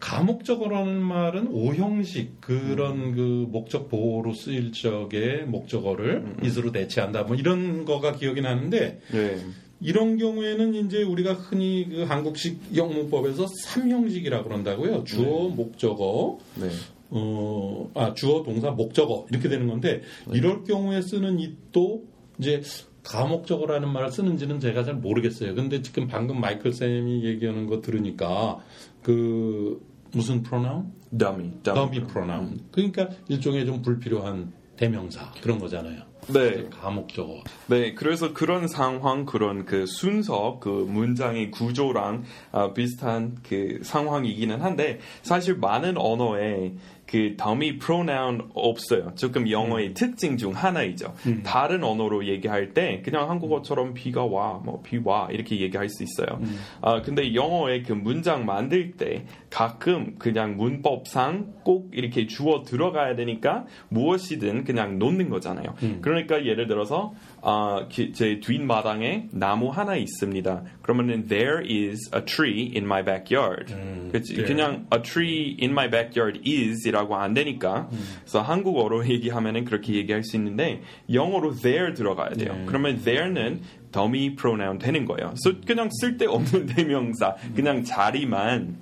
[0.00, 8.12] 가목적어라는 말은 오형식 그런 그 목적 보호로 쓰일 적의 목적어를 is로 대체한다 뭐 이런 거가
[8.12, 9.38] 기억이 나는데 네.
[9.80, 15.04] 이런 경우에는 이제 우리가 흔히 그 한국식 영문법에서 삼형식이라고 그런다고요.
[15.04, 16.68] 주어, 목적어, 네.
[17.10, 22.04] 어, 아, 주어, 동사, 목적어 이렇게 되는 건데 이럴 경우에 쓰는 it도
[22.38, 22.62] 이제
[23.02, 25.54] 가목적어라는 말을 쓰는지는 제가 잘 모르겠어요.
[25.54, 28.58] 근데 지금 방금 마이클 쌤이 얘기하는 거 들으니까
[29.02, 29.80] 그
[30.12, 30.92] 무슨 pronoun?
[31.16, 31.52] dummy.
[31.62, 32.60] dummy pronoun.
[32.72, 36.02] 그러니까 일종의 좀 불필요한 대명사 그런 거잖아요.
[36.28, 36.68] 네.
[36.70, 37.42] 가목적어.
[37.68, 44.98] 네, 그래서 그런 상황, 그런 그 순서, 그 문장의 구조랑 아, 비슷한 그 상황이기는 한데
[45.22, 46.72] 사실 많은 언어에
[47.06, 49.12] 그 dummy pronoun 없어요.
[49.14, 51.14] 조금 영어의 특징 중 하나이죠.
[51.44, 56.40] 다른 언어로 얘기할 때 그냥 한국어처럼 비가 와, 뭐 비와 이렇게 얘기할 수 있어요.
[56.80, 63.66] 아 근데 영어의 그 문장 만들 때 가끔 그냥 문법상 꼭 이렇게 주어 들어가야 되니까
[63.88, 65.76] 무엇이든 그냥 놓는 거잖아요.
[66.02, 70.62] 그 러니까 예를 들어서 아, 기- 제 뒷마당에 나무 하나 있습니다.
[70.82, 73.72] 그러면은 there is a tree in my backyard.
[74.12, 74.36] 그치?
[74.36, 74.42] 네.
[74.44, 77.88] 그냥 a tree in my backyard is이라고 안 되니까.
[78.22, 82.54] 그래서 한국어로 얘기하면은 그렇게 얘기할 수 있는데 영어로 there 들어가야 돼요.
[82.54, 82.64] 네.
[82.66, 83.60] 그러면 there는
[83.92, 85.32] dummy pronoun 되는 거예요.
[85.42, 88.76] 그래서 그냥 쓸데없는 대명사, 그냥 자리만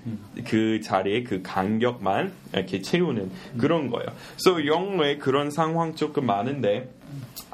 [0.47, 4.07] 그 자리에 그 간격만 이렇게 채우는 그런 거예요.
[4.37, 6.90] 그래서 영어에 그런 상황 조금 많은데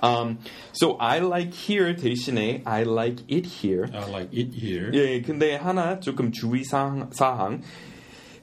[0.02, 0.38] Um,
[0.72, 3.86] so I like here 대신에 I like it here.
[3.92, 4.90] I like it here.
[4.94, 7.60] 예, 근데 하나 조금 주의 사항 사항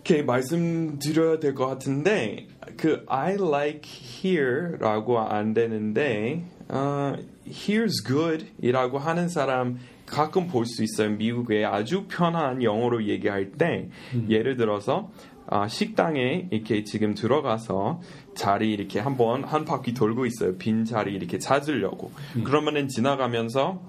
[0.05, 3.89] 이렇게 말씀드려야 될 것 같은데 그 I like
[4.23, 7.15] here라고 안 되는데 어,
[7.47, 11.09] here's good이라고 하는 사람 가끔 볼 수 있어요.
[11.17, 13.89] 미국에 아주 편한 영어로 얘기할 때
[14.29, 15.09] 예를 들어서
[15.49, 18.01] 아, 식당에 이렇게 지금 들어가서
[18.37, 20.55] 자리 이렇게 한번 한 바퀴 돌고 있어요.
[20.57, 22.11] 빈 자리 이렇게 찾으려고.
[22.43, 23.81] 그러면은 지나가면서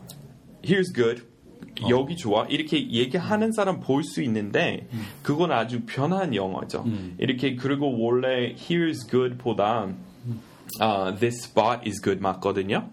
[0.64, 1.22] here's good.
[1.88, 4.88] 여기 좋아 이렇게 얘기하는 사람 볼 수 있는데
[5.22, 6.84] 그건 아주 편한 영어죠.
[7.18, 9.88] 이렇게 그리고 원래 here's good보다
[10.80, 12.88] 아, this spot is good 맞거든요.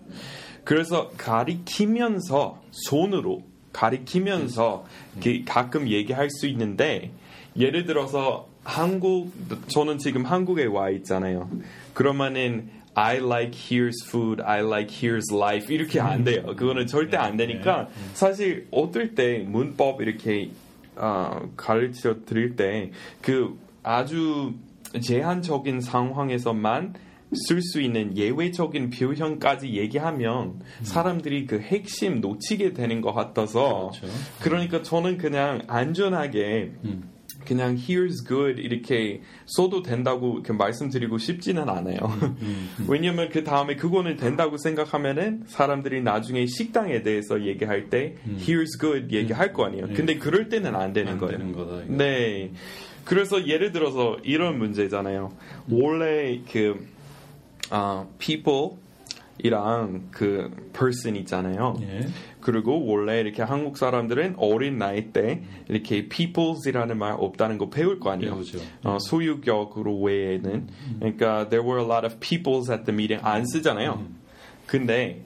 [0.63, 4.85] 그래서 가리키면서 손으로 가리키면서
[5.21, 7.11] 그 가끔 얘기할 수 있는데
[7.57, 9.31] 예를 들어서 한국
[9.67, 11.49] 저는 지금 한국에 와 있잖아요.
[11.93, 16.43] 그러면은 I like here's food, I like here's life 이렇게 안 돼요.
[16.55, 20.49] 그거는 절대 안 되니까 사실 어떨 때 문법 이렇게
[20.95, 24.53] 어, 가르쳐 드릴 때 그 아주
[24.99, 26.95] 제한적인 상황에서만
[27.47, 34.07] 쓸 수 있는 예외적인 표현까지 얘기하면 사람들이 그 핵심 놓치게 되는 것 같아서 그렇죠.
[34.41, 36.71] 그러니까 저는 그냥 안전하게
[37.45, 41.97] 그냥 here's good 이렇게 써도 된다고 이렇게 말씀드리고 싶지는 않아요.
[42.87, 49.53] 왜냐면 그 다음에 그거는 된다고 생각하면은 사람들이 나중에 식당에 대해서 얘기할 때 here's good 얘기할
[49.53, 49.87] 거 아니에요.
[49.95, 51.37] 근데 그럴 때는 안 되는 안 거예요.
[51.37, 51.83] 되는 거다.
[51.83, 51.93] 이거.
[51.95, 52.51] 네.
[53.03, 55.31] 그래서 예를 들어서 이런 문제잖아요.
[55.69, 56.87] 원래 그
[57.69, 61.77] 아, people이랑 그 person 있잖아요.
[61.81, 62.01] 예.
[62.45, 68.11] 그리고 원래 이렇게 한국 사람들은 어린 나이 때 이렇게 peoples이라는 말 없다는 거 배울 거
[68.11, 68.35] 아니에요.
[68.35, 68.59] 배우죠.
[68.83, 70.67] 어, 소유격으로 외에는
[70.99, 74.05] 그러니까 there were a lot of peoples at the meeting 안 쓰잖아요.
[74.67, 75.23] 근데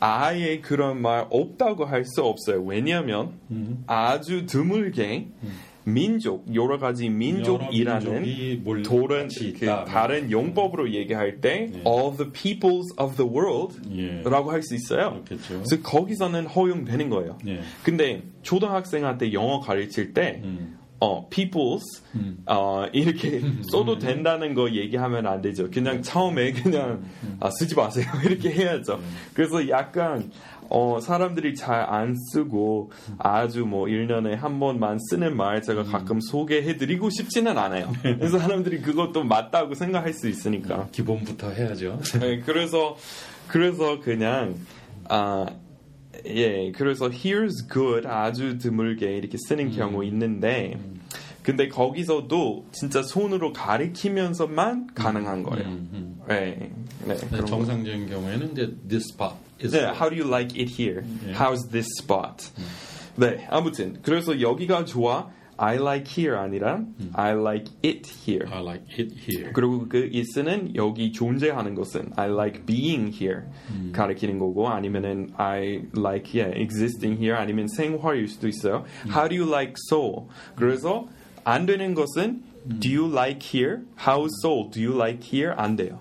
[0.00, 2.60] 아예 그런 말 없다고 할 수 없어요.
[2.64, 3.38] 왜냐하면
[3.86, 5.28] 아주 드물게
[5.86, 8.64] 민족 여러 가지 민족이라는
[9.22, 9.84] 같이 그.
[9.86, 14.20] 다른 용법으로 얘기할 때 all the peoples of the 예.
[14.20, 15.22] world라고 할수 있어요.
[15.24, 15.62] 그렇겠죠.
[15.62, 17.38] 그래서 거기서는 허용되는 거예요.
[17.46, 17.60] 예.
[17.84, 20.76] 근데 초등학생한테 영어 가르칠 때 음.
[20.98, 22.02] 어, peoples
[22.46, 25.70] 어, 이렇게 써도 된다는 거 얘기하면 안 되죠.
[25.70, 27.04] 그냥 처음에 그냥
[27.38, 29.00] 아, 쓰지 마세요 이렇게 해야죠.
[29.34, 30.30] 그래서 약간
[30.68, 37.10] 어, 사람들이 잘 안 쓰고 아주 뭐 1년에 한 번만 쓰는 말 제가 가끔 소개해드리고
[37.10, 37.92] 싶지는 않아요.
[38.02, 40.88] 그래서 사람들이 그것도 맞다고 생각할 수 있으니까.
[40.92, 42.00] 기본부터 해야죠.
[42.20, 42.96] 네, 그래서
[43.48, 44.56] 그래서 그냥
[45.08, 45.46] 아
[46.26, 50.78] 예, 그래서 here's good 아주 드물게 이렇게 쓰는 경우 있는데
[51.42, 55.68] 근데 거기서도 진짜 손으로 가리키면서만 가능한 거예요.
[55.68, 56.20] 음, 음.
[56.26, 56.70] 네,
[57.06, 57.46] 네, 네, 그런 거.
[57.46, 61.03] 정상적인 경우에는 이제 this spot is 네, how do you like it here?
[61.27, 61.33] 예.
[61.33, 62.51] How's this spot?
[63.15, 65.29] 네, 아무튼 그래서 여기가 좋아.
[65.57, 66.83] I like here 아니라
[67.13, 68.47] I like it here.
[68.51, 69.51] I like it here.
[69.53, 73.43] 그리고 그 it는 여기 존재하는 것은 I like being here
[73.93, 78.85] 가리키는 거고 아니면은 I like yeah existing here 아니면 생활일 수도 있어요.
[79.05, 80.29] How do you like Seoul?
[80.55, 81.07] 그래서
[81.43, 83.82] 안 되는 것은 Do you like here?
[83.96, 84.70] How Seoul?
[84.70, 85.54] Do you like here?
[85.56, 86.00] 안 돼요.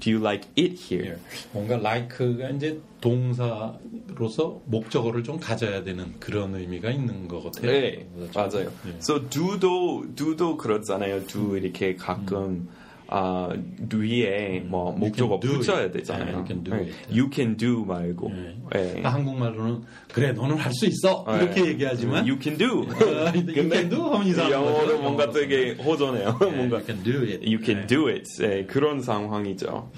[0.00, 1.16] Do you like it here?
[1.52, 7.72] 뭔가 like가 이제 동사로서 목적어를 좀 가져야 되는 그런 의미가 있는 것 같아요.
[7.72, 8.38] 네, 그렇죠?
[8.38, 8.72] 맞아요.
[8.84, 8.96] 네.
[8.98, 11.26] So do도 do도 그렇잖아요.
[11.26, 12.68] do 이렇게 가끔
[13.16, 13.48] 아
[13.88, 15.92] 뒤에 뭐 목적어 붙여야.
[15.92, 16.24] 되잖아요.
[16.26, 16.92] 네, you can do 네, it.
[17.10, 18.28] You can do 말고.
[18.30, 18.56] 네.
[18.72, 19.02] 네.
[19.04, 21.68] 아, 한국말로는 그래 너는 할 수 있어 이렇게 네.
[21.68, 22.82] 얘기하지만 You can do.
[22.90, 24.98] 아, you can do 하면 이상한 영어로.
[24.98, 26.38] 뭔가 되게 호전해요.
[26.40, 27.40] 네, 뭔가 you can do it.
[27.46, 27.86] You can 네.
[27.86, 28.24] do it.
[28.40, 29.92] 네, 그런 상황이죠.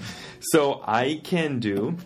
[0.52, 1.96] So I can do.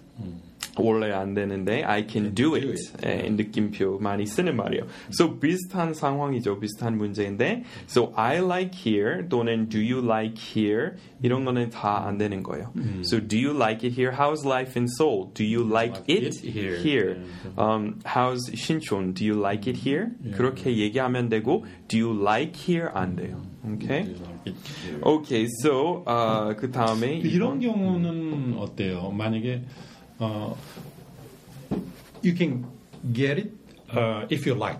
[0.78, 2.92] 원래 안 되는데 I can do it.
[3.04, 4.84] 예, 느낌표 많이 쓰는 말이에요.
[5.12, 6.60] So 비슷한 상황이죠.
[6.60, 12.18] 비슷한 문제인데 So I like here 또는 Do you like here 이런 거는 다 안
[12.18, 12.72] 되는 거예요.
[13.02, 14.12] So do you like it here?
[14.16, 15.30] How's life in Seoul?
[15.34, 17.16] Do you like it here?
[17.16, 17.58] 네.
[17.58, 19.14] Um, how's 신촌?
[19.14, 20.08] Do you like it here?
[20.36, 23.42] 그렇게 얘기하면 되고 Do you like here 안 돼요.
[23.62, 24.14] Here.
[25.02, 29.10] Okay, so 어, 그 다음에 이런 경우는 어때요?
[29.10, 29.64] 만약에
[30.20, 30.56] 어,
[32.22, 32.64] you can
[33.12, 33.50] get it
[33.92, 34.78] uh, if you like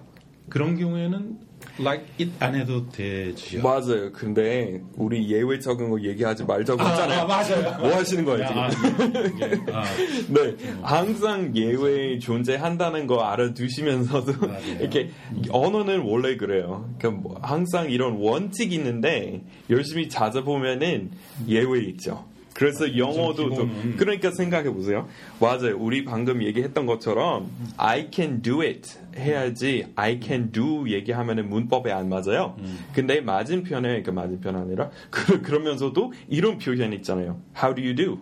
[0.51, 1.39] 그런 경우에는
[1.79, 3.63] like it 안 해도 되지요.
[3.63, 4.13] 맞아요.
[4.13, 7.21] 근데 우리 예외 적은 거 얘기하지 말자고 했잖아요.
[7.21, 7.79] 아, 맞아요.
[7.79, 8.61] 뭐 하시는 거예요 지금?
[8.61, 9.85] 아, 이게, 아,
[10.29, 14.33] 네, 항상 예외 존재한다는 거 알아두시면서도.
[14.81, 15.11] 이렇게
[15.51, 16.91] 언어는 원래 그래요.
[16.99, 21.13] 그러니까 뭐 항상 이런 원칙 있는데 열심히 찾아보면은
[21.49, 22.29] 예외 있죠.
[22.55, 25.09] 그래서 영어도 좀 기본은- 그러니까 생각해 보세요.
[25.41, 25.77] 맞아요.
[25.79, 32.09] 우리 방금 얘기했던 것처럼 I can do it 해야지 I can do 얘기하면은 문법에 안
[32.09, 32.57] 맞아요.
[32.93, 37.41] 근데 맞은편에 그 맞은편 아니라 그, 그러면서도 이런 표현 있잖아요.
[37.57, 38.19] How do you do?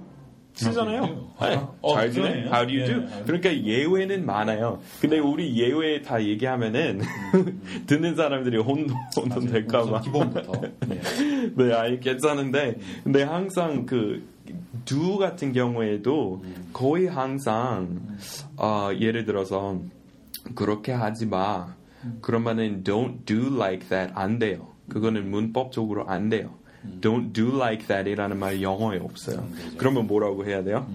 [0.59, 1.07] 쓰잖아요.
[1.07, 1.29] Do?
[1.41, 2.47] 네, 아, 어, 잘 지내?
[2.47, 3.03] How do you 예, do?
[3.03, 3.23] 예.
[3.25, 4.81] 그러니까 예외는 많아요.
[5.01, 7.01] 근데 우리 예외 다 얘기하면은
[7.87, 10.01] 듣는 사람들이 혼돈 혼돈 될까봐.
[10.01, 10.53] 기본부터.
[10.87, 11.01] 네.
[11.57, 14.27] 네, 아니 괜찮은데, 근데 항상 그
[14.85, 16.43] do 같은 경우에도
[16.73, 18.01] 거의 항상
[18.57, 19.81] 어, 예를 들어서
[20.55, 21.77] 그렇게 하지 마.
[22.21, 24.69] 그러면은 don't do like that 안 돼요.
[24.89, 26.55] 그거는 문법적으로 안 돼요.
[27.01, 29.47] Don't do like that이라는 말 영어에 없어요.
[29.77, 30.87] 그러면 뭐라고 해야 돼요?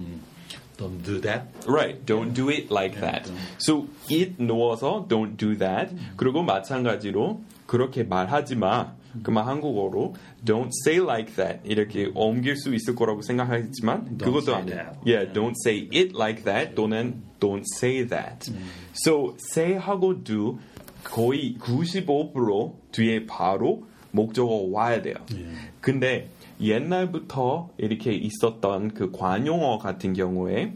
[0.76, 1.46] Don't do that.
[1.68, 2.04] Right.
[2.04, 3.30] Don't do it like that.
[3.58, 5.94] So it 넣어서 don't do that.
[6.16, 8.94] 그리고 마찬가지로 그렇게 말하지 마.
[9.22, 14.96] 그만 한국어로 don't say like that 이렇게 옮길 수 있을 거라고 생각하지만 Don't 그것도 아니에요.
[15.06, 18.50] Yeah, don't say it like that 또는 don't say that.
[18.92, 20.58] So say하고 do
[21.04, 25.14] 거의 95% 뒤에 바로 목적어 와야 돼요.
[25.80, 26.28] 근데
[26.60, 30.72] 옛날부터 이렇게 있었던 그 관용어 같은 경우에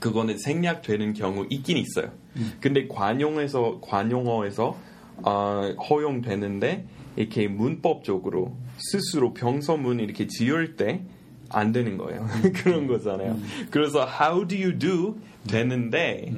[0.00, 2.10] 그거는 생략되는 경우 있긴 있어요.
[2.60, 4.76] 근데 관용에서 관용어에서
[5.24, 11.02] 어, 허용되는데 이렇게 문법적으로 스스로 병서문 이렇게 지을 때
[11.52, 12.26] 안 되는 거예요.
[12.54, 13.38] 그런 거잖아요.
[13.70, 15.16] 그래서 how do you do
[15.48, 16.32] 되는데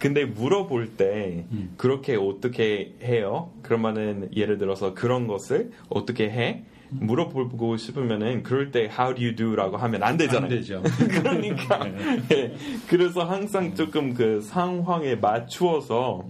[0.00, 1.44] 근데 물어볼 때
[1.76, 3.50] 그렇게 어떻게 해요?
[3.62, 6.64] 그러면은 예를 들어서 그런 것을 어떻게 해?
[6.92, 10.42] 물어보고 싶으면은 그럴 때 how do you do라고 하면 안 되잖아요.
[10.44, 10.82] 안 되죠.
[10.98, 11.86] 그러니까
[12.32, 12.56] 예.
[12.88, 16.24] 그래서 항상 조금 그 상황에 맞추어서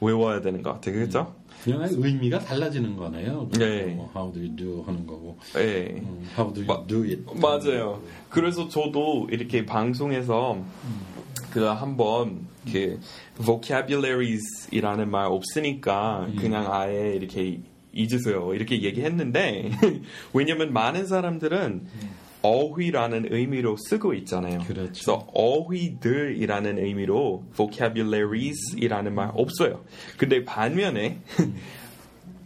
[0.00, 0.94] 외워야 되는 것 같아요.
[0.96, 1.34] 그렇죠?
[1.62, 3.48] 그냥 의미가 달라지는 거네요.
[3.56, 3.84] 네.
[3.94, 5.94] 뭐 how do you do 하는 거고 예.
[6.02, 7.22] 음, how do you 마- do it.
[7.40, 8.02] 맞아요.
[8.28, 10.58] 그래서 저도 이렇게 방송에서
[11.52, 12.98] 그 한번 그
[13.36, 17.60] vocabularies이라는 말 없으니까 그냥 아예 이렇게
[17.92, 18.54] 잊으세요.
[18.54, 19.70] 이렇게 얘기했는데
[20.32, 21.86] 왜냐면 많은 사람들은
[22.40, 24.60] 어휘라는 의미로 쓰고 있잖아요.
[24.66, 24.92] 그렇죠.
[24.92, 29.84] 그래서 어휘들이라는 의미로 vocabularies이라는 말 없어요.
[30.16, 31.20] 근데 반면에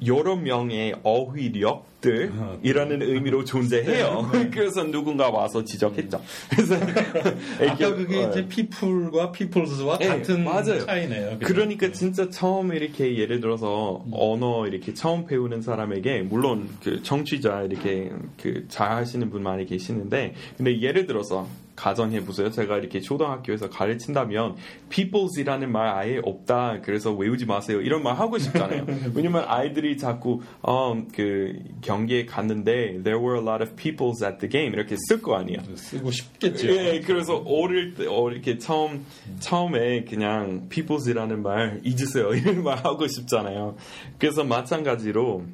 [0.05, 4.31] 여러 명의 어휘력들이라는 의미로 존재해요.
[4.53, 6.21] 그래서 누군가 와서 지적했죠.
[6.51, 6.77] 그래서
[7.69, 10.85] 아까 그게 어, 이제 people과 peoples와 네, 같은 맞아요.
[10.85, 11.39] 차이네요.
[11.39, 11.55] 그죠?
[11.55, 18.11] 그러니까 진짜 처음 이렇게 예를 들어서 언어 이렇게 처음 배우는 사람에게 물론 그 청취자 이렇게
[18.41, 21.47] 그 잘하시는 분 많이 계시는데 근데 예를 들어서
[21.77, 22.51] 가정해 보세요.
[22.51, 24.57] 제가 이렇게 초등학교에서 가르친다면
[24.89, 26.81] peoples이라는 말 아예 없다.
[26.83, 27.81] 그래서 외우지 마세요.
[27.81, 28.87] 이런 말 하고 싶잖아요.
[29.15, 31.53] 왜냐면 아이들이 자꾸 어, 그
[31.83, 35.61] 경기에 갔는데 there were a lot of peoples at the game 이렇게 쓸 거 아니에요.
[35.77, 36.69] 쓰고 싶겠죠.
[36.69, 39.05] 예, 그래서 어릴 때 어, 이렇게 처음
[39.41, 43.77] 처음에 그냥 peoples이라는 말 잊으세요 이런 말 하고 싶잖아요.
[44.19, 45.45] 그래서 마찬가지로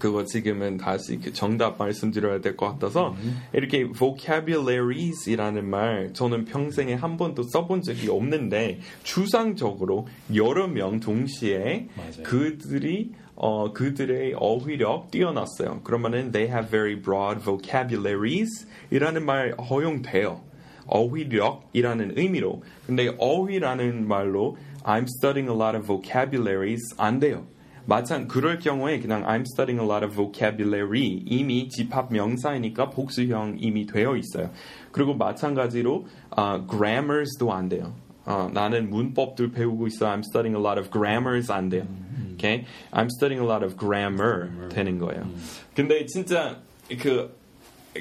[0.00, 3.14] 그거 지금은 다시 그 정답 말씀드려야 될 것 같아서
[3.52, 12.22] 이렇게 vocabularies이라는 말 저는 평생에 한 번도 써본 적이 없는데 추상적으로 여러 명 동시에 맞아요.
[12.24, 15.80] 그들이 어, 그들의 어휘력 뛰어났어요.
[15.84, 20.42] 그러면은 they have very broad vocabularies 이라는 말 허용돼요.
[20.86, 22.62] 어휘력이라는 의미로.
[22.86, 27.46] 근데 어휘라는 말로 I'm studying a lot of vocabularies 안 돼요.
[27.86, 33.86] 마찬 그럴 경우에 그냥 I'm studying a lot of vocabulary 이미 집합 명사이니까 복수형 이미
[33.86, 34.50] 되어 있어요.
[34.92, 37.94] 그리고 마찬가지로 아, grammars도 안 돼요.
[38.24, 40.06] 어, 나는 문법들 배우고 있어.
[40.06, 41.86] I'm studying a lot of grammars 안 돼요.
[42.34, 42.64] Okay?
[42.92, 45.26] I'm studying a lot of grammar 되는 거예요.
[45.74, 46.56] 근데 진짜
[46.98, 47.39] 그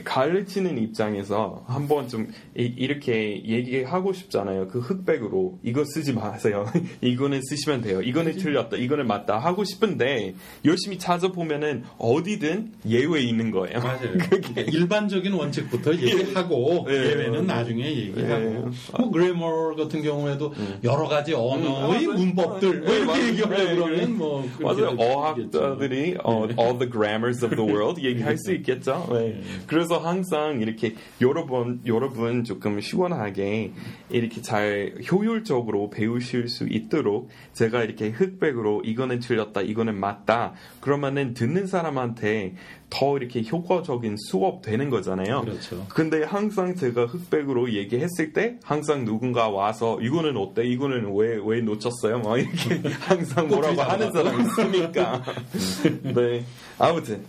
[0.04, 4.68] 가르치는 입장에서 한번 좀 이, 렇게 얘기하고 싶잖아요.
[4.68, 6.66] 그 흑백으로 이거 쓰지 마세요.
[7.02, 8.02] 이거는 쓰시면 돼요.
[8.02, 8.78] 이거는 틀렸다.
[8.78, 9.40] 이거는 맞다.
[9.40, 13.80] 하고 싶은데 열심히 찾아보면은 어디든 예외 있는 거예요.
[13.80, 14.14] 맞아요.
[14.72, 16.94] 일반적인 원칙부터 얘기하고 예.
[16.94, 19.00] 예외는 나중에 얘기하고 예.
[19.00, 22.14] 뭐 그래머 같은 경우에도 여러 가지 언어의 음, 맞아요.
[22.14, 23.28] 문법들 뭐 예, 이렇게 맞아요.
[23.28, 24.96] 얘기하고 예, 그러면 뭐 맞아요.
[25.00, 29.08] 어학자들이 어, all the grammars of the world 얘기할 수 있겠죠.
[29.12, 29.42] 네.
[29.80, 33.72] 그래서 항상 이렇게 여러분 여러분 조금 시원하게
[34.10, 40.52] 이렇게 잘 효율적으로 배우실 수 있도록 제가 이렇게 흑백으로 이거는 틀렸다, 이거는 맞다.
[40.82, 42.56] 그러면은 듣는 사람한테
[42.90, 45.42] 더 이렇게 효과적인 수업 되는 거잖아요.
[45.42, 45.86] 그렇죠.
[45.90, 50.66] 근데 항상 제가 흑백으로 얘기했을 때 항상 누군가 와서 이거는 어때?
[50.66, 52.20] 이거는 왜 왜 놓쳤어요?
[52.20, 55.24] 막 이렇게 항상 뭐라고 하는 사람이 있으니까.
[56.04, 56.44] 네.
[56.78, 57.24] 아무튼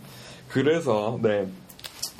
[0.48, 1.46] 그래서 네.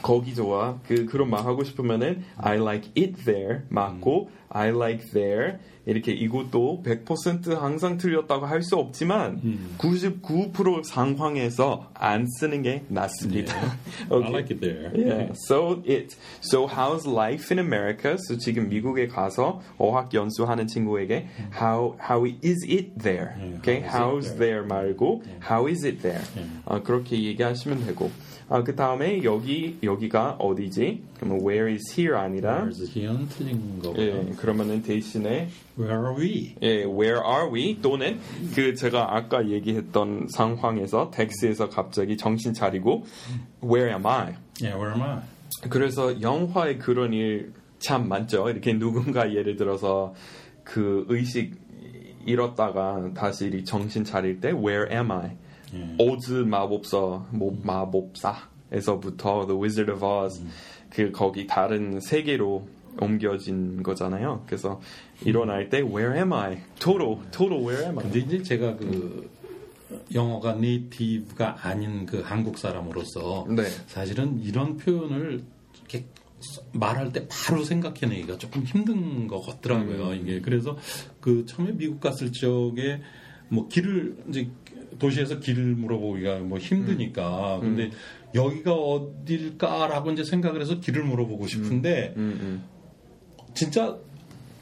[0.02, 0.78] 거기 좋아.
[0.86, 6.82] 그 그런 말 하고 싶으면은 I like it there 맞고 I like there 이렇게 이것도
[6.84, 9.40] 100% 항상 틀렸다고 할 수 없지만
[9.78, 13.54] 99% 상황에서 안 쓰는 게 낫습니다.
[14.10, 14.30] I 오케이.
[14.30, 14.90] like it there.
[14.94, 15.32] Yeah.
[15.48, 16.16] So it.
[16.42, 18.16] So how's life in America?
[18.18, 21.28] So 지금 미국에 가서 어학 연수하는 친구에게
[21.60, 23.34] how how is it there?
[23.38, 23.80] 네, Okay.
[23.82, 26.22] how is How's it there 말고 how is it there?
[26.36, 26.46] 네.
[26.66, 28.10] 아, 그렇게 얘기하시면 되고.
[28.50, 31.02] 아, 그 다음에 여기 여기가 어디지?
[31.16, 34.02] 그러면 where is here 아니라 Where's here는 틀린 거고요.
[34.02, 35.48] 예, 그러면은 대신에
[35.78, 36.56] Where are we?
[36.60, 37.80] 예, where are we?
[37.80, 38.18] 또는
[38.54, 43.04] 그 제가 아까 얘기했던 상황에서 텍스에서 갑자기 정신 차리고
[43.62, 44.34] where am I?
[44.60, 45.20] Yeah, where am I?
[45.70, 48.48] 그래서 영화에 그런 일 참 많죠.
[48.50, 50.14] 이렇게 누군가 예를 들어서
[50.62, 51.58] 그 의식
[52.26, 55.30] 잃었다가 다시 이 정신 차릴 때 Where am I?
[55.74, 55.96] 예.
[55.98, 56.96] 오즈 마법사,
[57.30, 60.42] 뭐 마법사에서부터 The Wizard of Oz
[60.90, 62.66] 그 거기 다른 세계로
[62.98, 64.42] 옮겨진 거잖아요.
[64.46, 64.80] 그래서
[65.24, 66.58] 일어날 때 Where am I?
[66.78, 68.04] Total, total Where am I?
[68.04, 69.30] 근데 이제 제가 그
[70.14, 73.64] 영어가 네이티브가 아닌 그 한국 사람으로서 네.
[73.86, 75.42] 사실은 이런 표현을
[75.78, 76.06] 이렇게
[76.72, 80.08] 말할 때 바로 생각해내기가 조금 힘든 것 같더라고요.
[80.08, 80.14] 음.
[80.14, 80.76] 이게 그래서
[81.20, 83.00] 그 처음에 미국 갔을 적에
[83.48, 84.48] 뭐 길을 이제
[84.98, 87.60] 도시에서 길을 물어보기가 뭐 힘드니까 음.
[87.60, 87.90] 근데
[88.34, 92.64] 여기가 어딜까라고 이제 생각을 해서 길을 물어보고 싶은데 음, 음.
[93.54, 93.96] 진짜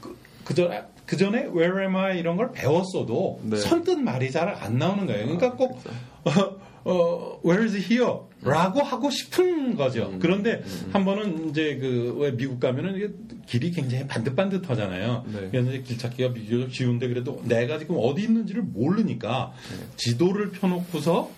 [0.01, 3.57] 그, 그 전에 그 전에 Where am I 이런 걸 배웠어도 네.
[3.57, 5.25] 선뜻 말이 잘 안 나오는 거예요.
[5.25, 5.81] 그러니까 꼭
[6.23, 6.31] 어,
[6.85, 8.11] 어, Where is here?
[8.41, 10.13] 라고 하고 싶은 거죠.
[10.19, 13.09] 그런데 한 번은 이제 그 왜 미국 가면은 이게
[13.45, 15.25] 길이 굉장히 반듯반듯하잖아요.
[15.33, 15.47] 네.
[15.51, 19.51] 그래서 이제 길 찾기가 비교적 쉬운데 그래도 내가 지금 어디 있는지를 모르니까
[19.97, 21.29] 지도를 펴놓고서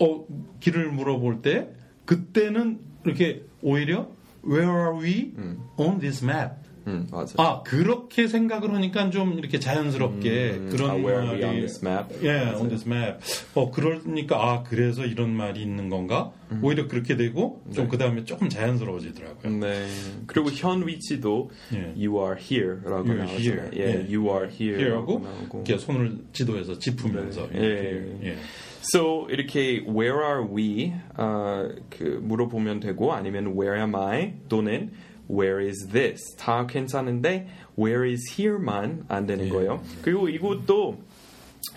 [0.00, 0.24] 어,
[0.60, 1.68] 길을 물어볼 때
[2.04, 4.08] 그때는 이렇게 오히려
[4.46, 5.32] Where are we
[5.76, 6.54] on this map?
[6.88, 7.34] 음, 맞아.
[7.36, 11.84] 아 그렇게 생각을 하니까 좀 이렇게 자연스럽게 음, 그런 where are we 말이 on this
[11.86, 12.14] map?
[12.22, 12.56] 예, 맞아요.
[12.58, 13.18] on this map.
[13.54, 16.32] 어 그러니까 아 그래서 이런 말이 있는 건가?
[16.50, 16.60] 음.
[16.62, 17.90] 오히려 그렇게 되고 좀 네.
[17.90, 19.56] 그 다음에 조금 자연스러워지더라고요.
[19.58, 19.86] 네.
[20.26, 21.78] 그리고 현 위치도 예.
[21.96, 23.38] you are here라고 나오잖아요.
[23.38, 23.70] here.
[23.74, 24.14] 예, 예.
[24.14, 25.26] you are here라고.
[25.52, 27.58] 이렇게 손을 지도에서 짚으면서 네.
[27.58, 28.28] 이렇게, 예.
[28.30, 28.36] 예.
[28.80, 34.92] So 이렇게 where are we 어, 그 물어보면 되고 아니면 where am I 또는
[35.30, 37.48] where is this 다 괜찮은데
[37.78, 39.50] where is here만 안 되는 예.
[39.50, 39.82] 거예요.
[40.02, 40.98] 그리고 이것도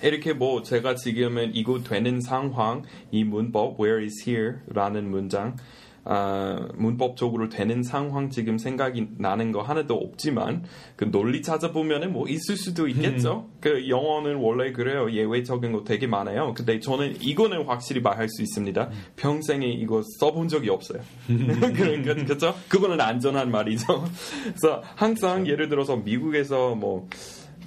[0.03, 5.57] 이렇게 뭐 제가 지금은 이거 되는 상황 이 문법 where is here라는 문장
[6.03, 10.63] 아, 문법적으로 되는 상황 지금 생각이 나는 거 하나도 없지만
[10.95, 13.49] 그 논리 찾아보면은 뭐 있을 수도 있겠죠.
[13.59, 15.11] 그 영어는 원래 그래요.
[15.11, 16.55] 예외적인 거 되게 많아요.
[16.55, 18.89] 근데 저는 이거는 확실히 말할 수 있습니다.
[19.15, 21.01] 평생에 이거 써본 적이 없어요.
[21.27, 22.55] 그러니까 그죠?
[22.67, 24.03] 그거는 안전한 말이죠.
[24.43, 27.07] 그래서 항상 예를 들어서 미국에서 뭐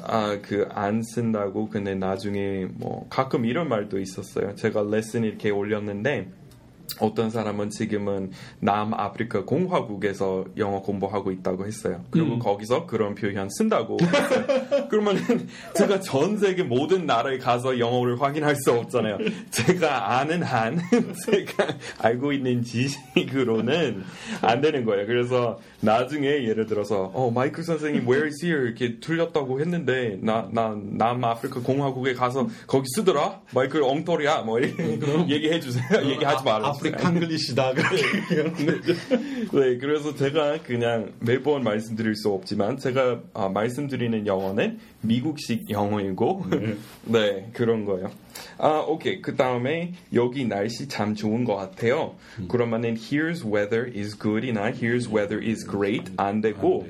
[0.02, 4.54] 아, 그안 쓴다고 근데 나중에 뭐 가끔 이런 말도 있었어요.
[4.56, 6.30] 제가 레슨 이렇게 올렸는데
[7.00, 8.30] 어떤 사람은 지금은
[8.60, 12.04] 남아프리카 공화국에서 영어 공부하고 있다고 했어요.
[12.10, 13.96] 그리고 거기서 그런 표현 쓴다고.
[14.90, 19.18] 그러면은 제가 전 세계 모든 나라에 가서 영어를 확인할 수 없잖아요.
[19.50, 20.78] 제가 아는 한,
[21.26, 21.66] 제가
[21.98, 24.02] 알고 있는 지식으로는
[24.42, 25.06] 안 되는 거예요.
[25.06, 30.76] 그래서 나중에 예를 들어서 어 마이클 선생님 where is here 이렇게 틀렸다고 했는데 나 나
[30.76, 35.84] 남아프리카 공화국에 가서 거기 쓰더라 마이클 엉터리야 뭐 이렇게 얘기해 주세요.
[36.04, 36.68] 얘기하지 말아.
[36.84, 37.74] 아프리칸글리시다.
[39.52, 46.46] 네, 그래서 제가 그냥 매번 말씀드릴 수 없지만 제가 아, 말씀드리는 영어는 미국식 영어이고
[47.06, 47.50] 네.
[47.54, 48.10] 그런 거예요.
[48.58, 49.20] 아 오케이.
[49.20, 52.16] 그 다음에 여기 날씨 참 좋은 것 같아요.
[52.48, 56.86] 그러면은 here's weather is good이나 here's weather is great 안 되고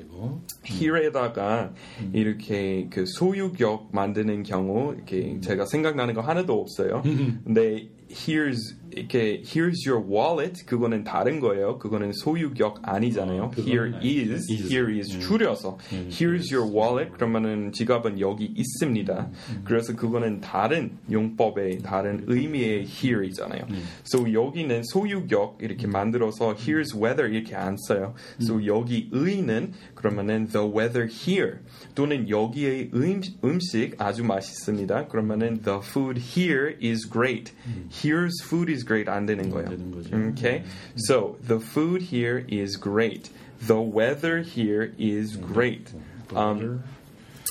[0.65, 1.71] here에다가
[2.13, 7.01] 이렇게 그 소유격 만드는 경우 이렇게 제가 생각나는 거 하나도 없어요.
[7.03, 11.77] 근데 here's 이렇게 here's your wallet 그거는 다른 거예요.
[11.79, 13.43] 그거는 소유격 아니잖아요.
[13.43, 14.71] 어, 그건 here is, is.
[14.71, 15.77] here is 줄여서
[16.09, 19.29] here's your wallet 그러면은 지갑은 여기 있습니다.
[19.65, 23.65] 그래서 그거는 다른 용법의 다른 의미의 here이잖아요.
[24.05, 28.13] So 여기는 소유격 이렇게 만들어서 here's weather 이렇게 안 써요.
[28.41, 31.59] So 여기 의는 그러면은 the weather here
[31.95, 35.07] 또는 여기의 음, 음식 아주 맛있습니다.
[35.07, 37.51] 그러면은 the food here is great.
[37.89, 39.68] Here's food is great 안 되는 거예요.
[39.68, 40.14] 되는 거죠.
[40.32, 40.62] Okay.
[40.96, 43.30] So the food here is great.
[43.66, 45.92] The weather here is great.
[46.34, 46.82] Um,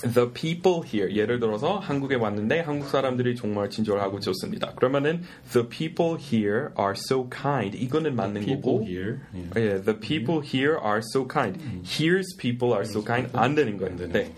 [0.01, 4.73] the people here 예를 들어서 한국에 왔는데 한국 사람들이 정말 친절하고 좋습니다.
[4.75, 9.49] 그러면은 the people here are so kind 이거는 맞는 people 거고 here 예.
[9.55, 11.59] 예, the people here are so kind.
[11.84, 13.91] Here's people are so kind 안 되는 거예요.
[13.91, 14.34] 안 되는 네.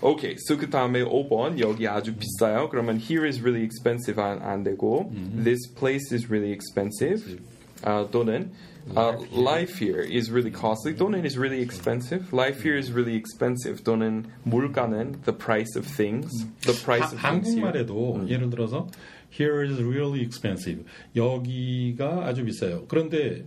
[0.00, 0.12] 거고.
[0.14, 2.68] 오케이, so 그 다음에 5번 여기 아주 비싸요.
[2.70, 5.10] 그러면 here is really expensive 안, 안 되고
[5.42, 7.38] this place is really expensive
[7.82, 8.50] 아, 또는
[8.94, 12.32] 아, life here is really costly 또는 is really expensive.
[12.32, 17.32] Life here is really expensive 또는 물가는 the price of things, the price of 하-
[17.32, 17.64] things here.
[17.72, 18.88] 한국말에도 예를 들어서
[19.32, 20.84] here is really expensive.
[21.16, 22.84] 여기가 아주 비싸요.
[22.88, 23.44] 그런데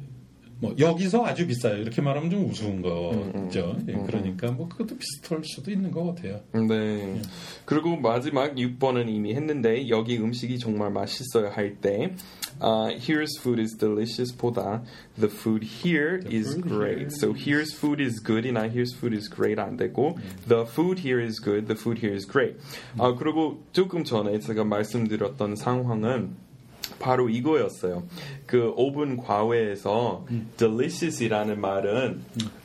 [0.63, 1.79] 뭐 여기서 아주 비싸요.
[1.79, 3.77] 이렇게 말하면 좀 우스운 거죠.
[3.89, 6.41] 예, 그러니까 뭐 그것도 비슷할 수도 있는 것 같아요.
[6.69, 7.21] 네.
[7.65, 12.15] 그리고 마지막 6번은 이미 했는데 여기 음식이 정말 맛있어요 할때
[12.61, 14.85] 아, here's food is delicious 보다
[15.19, 16.99] the food here is food great.
[16.99, 21.21] here So here's food is good이나 here's food is great 안 되고 the food here
[21.21, 22.57] is good, the food here is great.
[22.99, 26.37] 아 그리고 조금 전에 제가 말씀드렸던 상황은
[27.03, 28.05] 바로 이거였어요.
[28.47, 30.25] 그 오븐 과외에서
[30.57, 32.23] delicious이라는 말은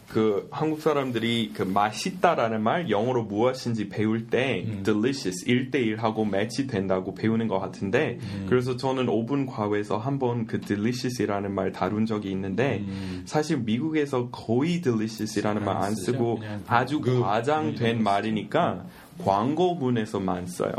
[0.07, 7.47] 그 한국 사람들이 그 맛있다라는 말 영어로 무엇인지 배울 때 delicious 1대1하고 매치 된다고 배우는
[7.49, 8.17] 것 같은데
[8.47, 12.85] 그래서 저는 오븐 과외에서 한번 그 delicious이라는 말 다룬 적이 있는데
[13.25, 15.93] 사실 미국에서 거의 delicious이라는 말 안.
[15.95, 18.85] 쓰고 아주 그 과장된 말이니까
[19.23, 20.73] 광고문에서만 써요.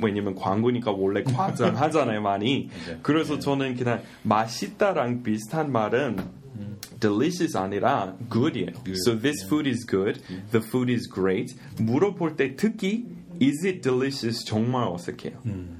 [0.00, 2.70] 왜냐면 광고니까 원래 과장하잖아요, 많이.
[3.02, 6.16] 그래서 저는 그냥 맛있다랑 비슷한 말은
[7.00, 8.70] delicious 아니라 good이에요.
[9.06, 10.20] So this food is good,
[10.52, 11.54] the food is great.
[11.80, 13.06] 물어볼 때 특히
[13.40, 15.38] is it delicious 정말 어색해요.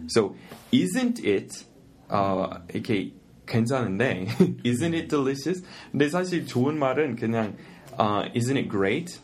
[0.09, 0.35] So
[0.73, 1.65] isn't it
[2.09, 3.13] 어, 이렇게
[3.47, 4.27] 괜찮은데
[4.65, 5.63] isn't it delicious?
[5.93, 7.57] 근데 사실 좋은 말은 그냥
[7.97, 9.21] 어, isn't it great?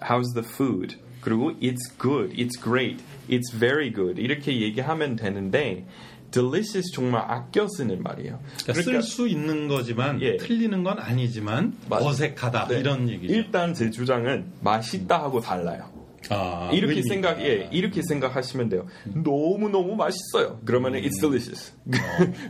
[0.00, 0.96] How's the food?
[1.24, 5.86] 그리고 it's good, it's great, it's very good 이렇게 얘기하면 되는데
[6.30, 8.40] delicious 정말 아껴 쓰는 말이에요.
[8.64, 10.36] 그러니까 쓸수 있는 거지만 예.
[10.36, 12.80] 틀리는 건 아니지만 맞- 어색하다 네.
[12.80, 13.32] 이런 얘기죠.
[13.32, 15.93] 일단 제 주장은 맛있다 하고 달라요.
[16.30, 17.12] 아, 이렇게 의미가.
[17.12, 18.86] 생각, 예, 이렇게 생각하시면 돼요.
[19.14, 20.60] 너무 너무 맛있어요.
[20.64, 21.72] 그러면은 it's delicious.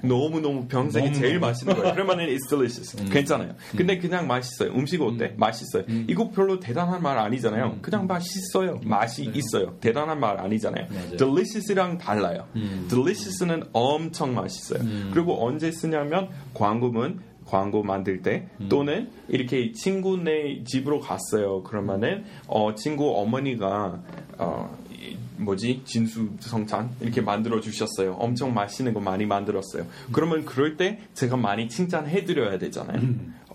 [0.02, 1.38] 너무 너무 평생에 제일.
[1.40, 1.92] 맛있는 거예요.
[1.94, 2.96] 그러면은 it's delicious.
[3.10, 3.54] 괜찮아요.
[3.76, 4.70] 근데 그냥 맛있어요.
[4.72, 5.34] 음식 어때?
[5.36, 5.84] 맛있어요.
[6.08, 7.78] 이거 별로 대단한 말 아니잖아요.
[7.82, 8.80] 그냥 맛있어요.
[8.84, 9.76] 맛이 있어요.
[9.80, 10.86] 대단한 말 아니잖아요.
[10.90, 11.16] 맞아요.
[11.16, 12.46] delicious랑 달라요.
[12.88, 14.80] delicious는 엄청 맛있어요.
[15.12, 21.62] 그리고 언제 쓰냐면 광고문 광고 만들 때 또는 이렇게 친구네 집으로 갔어요.
[21.62, 24.00] 그러면은 어 친구 어머니가
[24.38, 28.14] 어 이- 뭐지 진수 성찬 이렇게 만들어 주셨어요.
[28.20, 29.84] 엄청 맛있는 거 많이 만들었어요.
[30.12, 33.00] 그러면 그럴 때 제가 많이 칭찬해 드려야 되잖아요.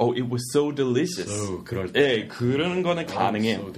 [0.02, 1.30] Oh, it was so delicious.
[1.30, 2.00] So, 그럴 때.
[2.02, 3.72] 예, 그런 거는 가능해요.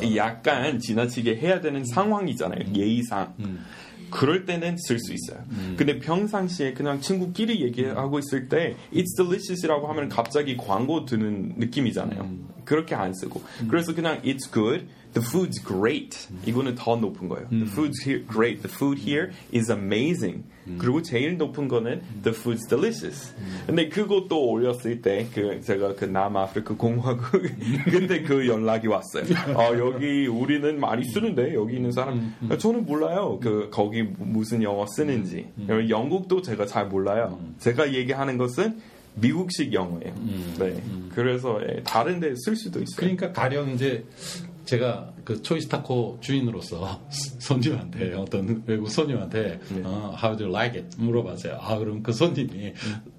[0.00, 0.16] So.
[0.16, 2.74] 약간 지나치게 해야 되는 상황이잖아요.
[2.74, 3.34] 예의상.
[4.10, 5.44] 그럴 때는 쓸 수 있어요.
[5.76, 12.30] 근데 평상시에 그냥 친구끼리 얘기하고 있을 때 it's delicious라고 하면 갑자기 광고 드는 느낌이잖아요.
[12.64, 13.42] 그렇게 안 쓰고.
[13.68, 14.86] 그래서 그냥 it's good,
[15.16, 16.28] the food's great.
[16.44, 17.48] 이거는 더 높은 거예요.
[17.48, 18.60] The food's here great.
[18.62, 20.44] The food here is amazing.
[20.78, 23.32] 그리고 제일 높은 거는 the food's delicious.
[23.66, 27.30] 근데 그것도 올렸을 때 그 제가 그 남아프리카 공화국
[27.90, 29.24] 그때 그 연락이 왔어요.
[29.54, 33.38] 어, 여기 우리는 많이 쓰는데 여기 있는 사람 저는 몰라요.
[33.40, 35.46] 그 거기 무슨 영어 쓰는지.
[35.88, 37.38] 영국도 제가 잘 몰라요.
[37.58, 38.80] 제가 얘기하는 것은
[39.18, 40.14] 미국식 영어예요.
[40.58, 40.82] 네.
[41.14, 42.96] 그래서 예, 다른 데 쓸 수도 있어요.
[42.96, 44.04] 그러니까 가령 이제
[44.66, 47.00] 제가 그 초이스 타코 주인으로서
[47.38, 49.82] 손님한테 어떤 외국 손님한테 네.
[49.84, 50.96] 어, How do you like it?
[50.98, 51.58] 물어봤어요.
[51.60, 53.15] 아 그럼 그 손님이 어,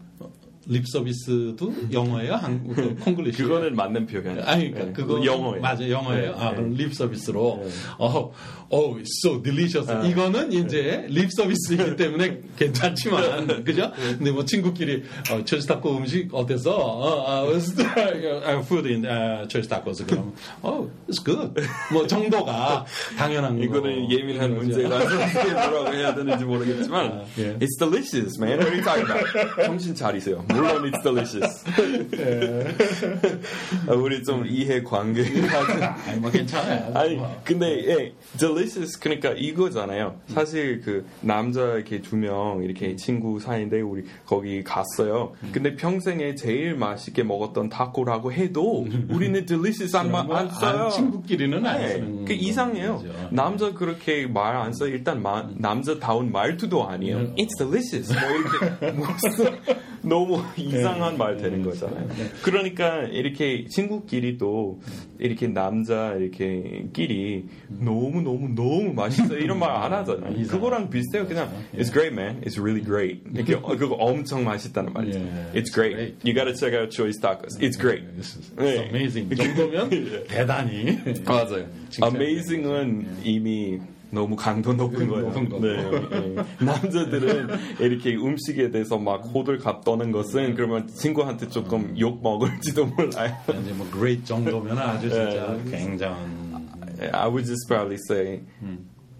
[0.69, 2.35] 립 서비스도 영어예요?
[2.35, 3.41] 한국 그 콩글리시?
[3.43, 4.39] 그거는 맞는 표현.
[4.41, 5.61] 아니 그러니까 그거 영어예요.
[5.61, 6.31] 맞아 영어예요.
[6.35, 6.55] 네, 아 네.
[6.57, 7.63] 그럼 립 서비스로
[7.97, 8.31] 어,
[8.69, 9.89] 어, so delicious.
[9.89, 10.03] 아.
[10.05, 13.91] 이거는 이제 립 서비스이기 때문에 괜찮지만 그죠?
[13.95, 16.75] 근데 뭐 친구끼리 어, 초이스 타코 음식 어땠어?
[16.75, 17.87] 어, the-
[18.45, 21.53] uh, food in uh, 초이스 타코스 그럼 어, it's good.
[21.93, 22.85] 뭐 정도가
[23.17, 23.63] 당연한 거.
[23.63, 24.57] 이거는 예민한.
[24.57, 25.15] 문제라서
[25.53, 27.57] 뭐라고 해야 되는지 모르겠지만 예.
[27.59, 28.59] It's delicious, man.
[28.59, 29.63] What are you talking about?
[29.65, 30.43] 정신 차리세요.
[30.57, 31.63] 물론 it's delicious.
[33.87, 35.23] 아, 우리 좀 이해 관계
[36.07, 36.91] 아니 뭐 괜찮아요.
[36.97, 37.41] 아니 뭐.
[37.43, 40.19] 근데 예, delicious 그러니까 이거잖아요.
[40.27, 45.33] 사실 그 남자 이렇게 두 명 이렇게 친구 사이인데 우리 거기 갔어요.
[45.51, 50.85] 근데 평생에 제일 맛있게 먹었던 타코라고 해도 우리는 delicious 안, 마- 안 써요.
[50.85, 52.97] 아, 친구끼리는 안 네, 쓰는 그 이상해요.
[52.97, 53.29] 거죠.
[53.31, 54.87] 남자 그렇게 말 안 써.
[54.87, 57.17] 일단 마- 남자다운 말투도 아니에요.
[57.17, 57.35] 음.
[57.37, 58.11] It's delicious.
[58.11, 59.57] 뭐 이렇게 무슨
[60.07, 62.07] 너무 이상한 말 되는 거잖아요.
[62.43, 64.79] 그러니까 이렇게 친구끼리 도
[65.19, 70.31] 이렇게 남자 이렇게 끼리 너무 너무 너무 맛있어 이런 말 안 하잖아요.
[70.31, 70.51] 이상하죠.
[70.51, 71.27] 그거랑 비슷해요.
[71.27, 72.41] 그냥 It's great, man.
[72.41, 73.21] It's really great.
[73.33, 75.19] 이렇게 어, 그거 엄청 맛있다는 말이죠.
[75.19, 75.93] Yeah, It's great.
[75.95, 76.15] great.
[76.23, 77.59] You gotta check out Choice Tacos.
[77.61, 78.03] It's great.
[78.17, 78.87] It's 네.
[78.89, 79.29] amazing.
[79.31, 79.89] 이 정도면
[80.27, 81.65] 대단히 맞아요.
[82.01, 83.79] Amazing은 이미
[84.11, 85.31] 너무 강도 높은 거예요.
[85.59, 86.35] 네, 네.
[86.65, 87.49] 남자들은
[87.79, 93.35] 이렇게 음식에 대해서 막 호들갑 떠는 것은 그러면 친구한테 조금 욕 먹을지도 몰라요.
[93.61, 95.71] 이제 뭐 great 정도면 아주 진짜 네.
[95.77, 96.47] 굉장한
[97.13, 98.41] I would just probably say,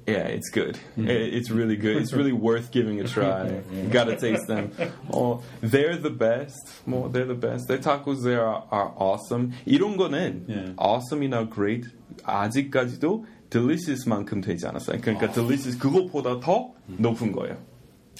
[0.07, 0.79] yeah, it's good.
[0.97, 1.97] It- It's really good.
[1.97, 3.61] It's really worth giving a try.
[3.71, 4.71] You gotta taste them.
[5.13, 6.57] Oh, they're the best.
[6.87, 7.67] 뭐, they're the best.
[7.67, 9.51] Their tacos there are, are awesome.
[9.67, 10.73] 이런 거는 예.
[10.75, 11.87] awesome이나 great
[12.23, 14.99] 아직까지도 delicious만큼 되지 않았어요.
[15.01, 17.57] 그러니까 delicious 그것보다 더 높은 거예요.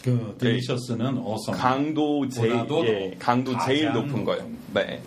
[0.04, 1.60] 그 딜리셔스는 awesome.
[1.60, 2.54] 강도 제일
[2.86, 4.48] 예, 강도 제일 높은 거예요.
[4.74, 5.02] 네.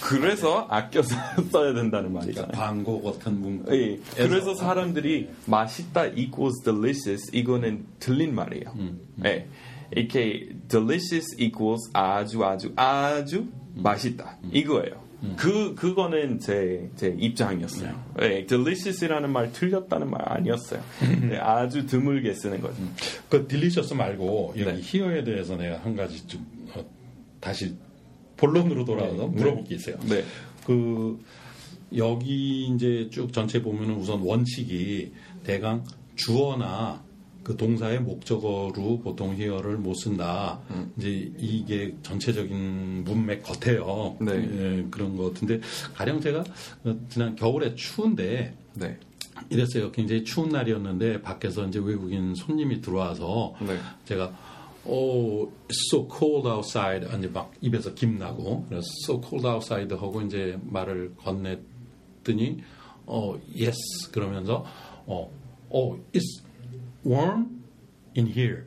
[0.00, 1.14] 그래서 아껴서
[1.52, 2.52] 써야 된다는 말이잖아요.
[2.52, 3.76] 광고 같은 문구.
[3.76, 8.74] 예, 그래서 사람들이 맛있다 equals delicious 이거는 틀린 말이에요.
[9.26, 9.46] 예,
[9.94, 15.09] 이렇게 delicious equals 아주 아주 아주 맛있다 이거예요.
[15.36, 17.94] 그 그거는 제 제 입장이었어요.
[18.22, 20.82] 예, delicious이라는 말 틀렸다는 말 아니었어요.
[21.32, 22.76] 예, 아주 드물게 쓰는 거죠.
[23.28, 24.80] 그 딜리셔스 말고 여기 네.
[24.80, 26.84] 히어에 대해서 내가 한 가지 좀 어,
[27.40, 27.76] 다시
[28.36, 29.98] 본론으로 돌아와서 물어볼 게 있어요.
[30.08, 30.24] 네.
[30.66, 31.22] 그
[31.96, 35.12] 여기 이제 쭉 전체 보면은 우선 원칙이
[35.44, 35.84] 대강
[36.16, 37.02] 주어나
[37.42, 40.60] 그 동사의 목적어로 보통 히어를 못 쓴다.
[40.98, 44.16] 이제 이게 전체적인 문맥 같아요.
[44.20, 44.32] 네.
[44.32, 45.60] 예, 그런 것 같은데
[45.94, 46.44] 가령 제가
[46.84, 48.98] 어, 지난 겨울에 추운데 네.
[49.48, 49.90] 이랬어요.
[49.90, 53.78] 굉장히 추운 날이었는데 밖에서 이제 외국인 손님이 들어와서 네.
[54.04, 54.32] 제가
[54.84, 60.20] 어, it's so cold outside 이제 막 입에서 김 나고 그래서 so cold outside 하고
[60.22, 62.60] 이제 말을 건넸더니
[63.06, 64.64] 어 yes 그러면서
[65.06, 65.30] 어,
[65.70, 66.49] 어 it's
[67.04, 67.62] warm
[68.16, 68.64] in here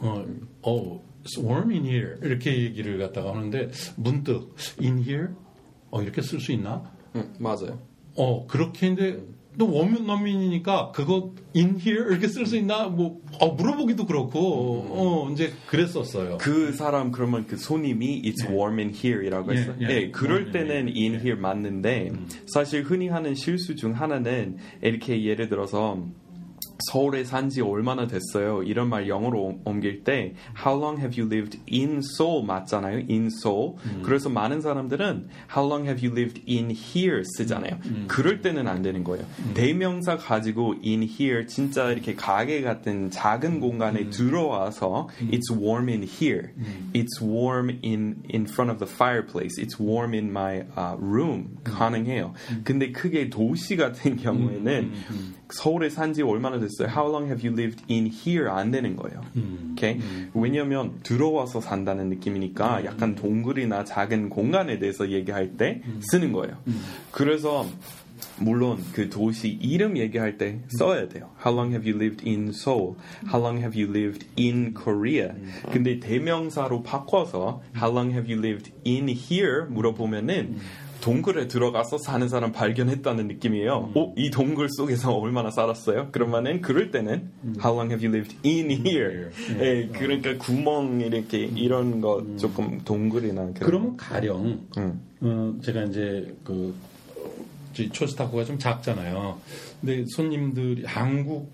[0.00, 0.24] 어,
[0.62, 5.28] 어, it's warm in here 이렇게 얘기를 갖다가 하는데 문득 in here
[5.90, 6.82] 어 이렇게 쓸 수 있나?
[7.14, 7.78] 응, 맞아요.
[8.16, 9.22] 어 그렇게 했는데
[9.58, 12.88] 또 원면 난민이니까 그거 in here 이렇게 쓸 수 있나?
[12.88, 16.38] 뭐 어, 물어보기도 그렇고 어 이제 그랬었어요.
[16.38, 19.76] 그 사람 그러면 그 손님이 it's warm in here이라고 예, 했어요.
[19.80, 19.86] 예.
[19.88, 21.18] 예, 그럴 in 때는 in 예.
[21.18, 22.12] here 맞는데
[22.46, 26.06] 사실 흔히 하는 실수 중 하나는 이렇게 예를 들어서
[26.90, 28.62] 서울에 산 지 얼마나 됐어요?
[28.62, 33.06] 이런 말 영어로 옮- 옮길 때 How long have you lived in Seoul 맞잖아요.
[33.08, 33.74] in Seoul.
[34.02, 37.78] 그래서 많은 사람들은 How long have you lived in here 쓰잖아요.
[38.08, 39.24] 그럴 때는 안 되는 거예요.
[39.54, 46.50] 대명사 가지고 in here 진짜 이렇게 가게 같은 작은 공간에 들어와서 It's warm in here.
[46.92, 49.56] It's warm in in front of the fireplace.
[49.58, 51.56] It's warm in my uh, room.
[51.64, 52.34] 가능해요.
[52.64, 54.92] 근데 크게 도시 같은 경우에는
[55.50, 56.88] 서울에 산 지 얼마나 됐어요?
[56.88, 58.48] How long have you lived in here?
[58.50, 59.20] 안 되는 거예요.
[59.72, 60.00] 오케이?
[60.34, 66.56] 왜냐면 들어와서 산다는 느낌이니까 약간 동굴이나 작은 공간에 대해서 얘기할 때 쓰는 거예요.
[67.10, 67.66] 그래서
[68.38, 71.30] 물론 그 도시 이름 얘기할 때 써야 돼요.
[71.44, 72.96] How long have you lived in Seoul?
[73.26, 75.32] How long have you lived in Korea?
[75.72, 79.66] 근데 대명사로 바꿔서 How long have you lived in here?
[79.68, 80.56] 물어보면은
[81.06, 83.92] 동굴에 들어가서 사는 사람 발견했다는 느낌이에요.
[83.94, 86.10] 어, 이 동굴 속에서 얼마나 살았어요?
[86.10, 87.30] 그러면은 그럴 때는
[87.64, 89.30] How long have you lived in here?
[89.60, 95.00] 예, 그러니까 구멍 이렇게 이런 거 조금 동굴이나 그런 그러면 가령 음.
[95.20, 96.74] 어, 제가 이제 그
[97.72, 99.38] 초스타코가 좀 작잖아요.
[99.80, 101.52] 근데 손님들이 한국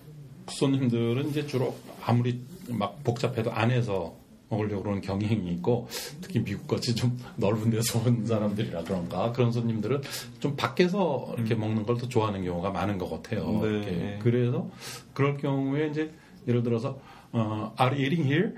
[0.49, 2.41] 손님들은 이제 주로 아무리
[2.71, 4.17] 막 복잡해도 안에서
[4.53, 5.89] 먹으려고 그러는 경향이 있고
[6.21, 10.03] 특히 미국같이 좀 넓은 데서 온 사람들이라 그런가 그런 손님들은
[10.41, 13.61] 좀 밖에서 이렇게 먹는 걸 더 좋아하는 경우가 많은 것 같아요.
[13.63, 14.19] 네.
[14.23, 14.69] 그래서
[15.13, 16.11] 그럴 경우에 이제
[16.49, 16.99] 예를 들어서
[17.33, 18.53] 어, Are you eating here?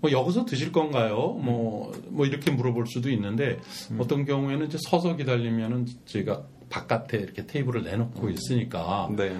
[0.00, 1.16] 뭐 여기서 드실 건가요?
[1.40, 3.58] 뭐, 뭐 이렇게 물어볼 수도 있는데
[3.98, 9.36] 어떤 경우에는 이제 서서 기다리면은 저희가 바깥에 이렇게 테이블을 내놓고 있으니까 네.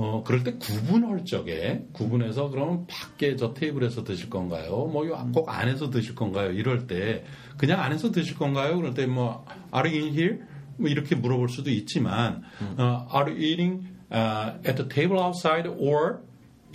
[0.00, 4.86] 어 그럴 때 구분할 적에 구분해서 그러면 밖에 저 테이블에서 드실 건가요?
[4.92, 6.52] 뭐꼭 안에서 드실 건가요?
[6.52, 7.24] 이럴 때
[7.56, 8.76] 그냥 안에서 드실 건가요?
[8.76, 9.44] 그럴 때 뭐
[9.74, 10.38] Are you in here?
[10.76, 12.42] 뭐 이렇게 물어볼 수도 있지만
[12.76, 16.20] 어, Are you eating uh, at the table outside or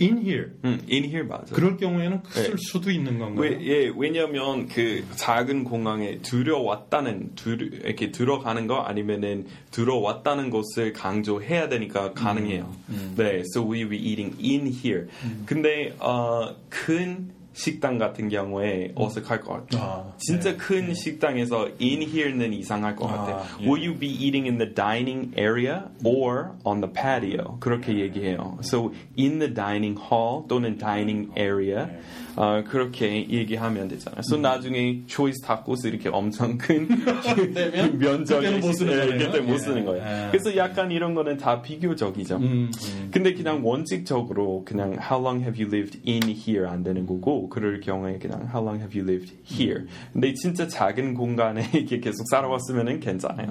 [0.00, 0.50] in here?
[0.64, 1.44] 음, in here 맞아요.
[1.52, 2.56] 그럴 경우에는 쓸 네.
[2.58, 3.40] 수도 있는 건가요?
[3.40, 11.68] 왜, 예, 왜냐면 그 작은 공항에 들어왔다는 들, 이렇게 들어가는 거 아니면은 들어왔다는 것을 강조해야
[11.68, 12.70] 되니까 가능해요.
[13.16, 15.06] 네, so we be eating in here.
[15.46, 19.82] 근데 어, 큰 식당 같은 경우에 어색할 것 같아요.
[19.82, 23.42] 아, 진짜 네, 큰 식당에서 in here는 이상할 것 아, 같아요.
[23.60, 23.66] 예.
[23.66, 27.58] Will you be eating in the dining area or on the patio?
[27.60, 28.58] 그렇게 얘기해요.
[28.62, 31.88] So in the dining hall 또는 dining area
[32.36, 34.20] 어, 그렇게 얘기하면 되잖아요.
[34.20, 36.86] So 나중에 초이스 타코스 이렇게 엄청 큰
[37.98, 39.24] 면적이 그때는 못 쓰는 예.
[39.24, 39.58] 그때 못 예.
[39.58, 40.04] 쓰는 거예요.
[40.04, 40.28] 예.
[40.30, 42.36] 그래서 약간 이런 거는 다 비교적이죠.
[42.36, 43.08] 음, 음.
[43.10, 47.80] 근데 그냥 원칙적으로 그냥 how long have you lived in here 안 되는 거고 그럴
[47.80, 49.86] 경우에 그냥 how long have you lived here.
[50.12, 53.48] 근데 진짜 작은 공간에 이렇게 계속 살아왔으면은 괜찮아요.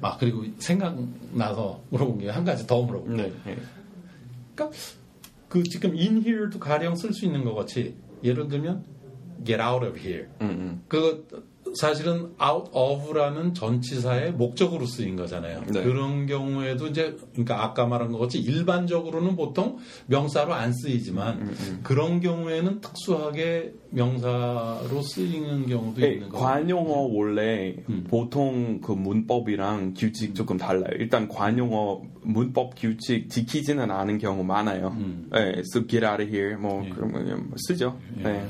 [0.00, 3.16] 아 그리고 생각나서 물어본 게 한 가지 더 물어볼게요.
[3.28, 3.32] 네.
[3.44, 3.56] 네.
[4.54, 4.76] 그러니까
[5.52, 7.94] 그 지금 in here도 가령 쓸 수 있는 것 같이
[8.24, 8.86] 예를 들면
[9.44, 10.28] get out of here.
[10.40, 10.82] 음, 음.
[10.88, 11.28] 그
[11.78, 15.62] 사실은 out of라는 전치사의 목적으로 쓰인 거잖아요.
[15.66, 15.82] 네.
[15.82, 19.76] 그런 경우에도 이제 그러니까 아까 말한 것 같이 일반적으로는 보통
[20.06, 26.44] 명사로 안 쓰이지만 음, 그런 경우에는 특수하게 명사로 쓰이는 경우도 네, 있는 거예요.
[26.44, 28.04] 관용어 원래 음.
[28.08, 30.90] 보통 그 문법이랑 규칙 조금 달라요.
[30.98, 34.96] 일단 관용어 문법 규칙 지키지는 않은 경우 많아요.
[34.96, 35.28] 음.
[35.32, 36.90] 네, so get out of here 뭐 예.
[36.90, 37.98] 그러면 뭐 쓰죠.
[38.18, 38.22] 예.
[38.22, 38.46] 네.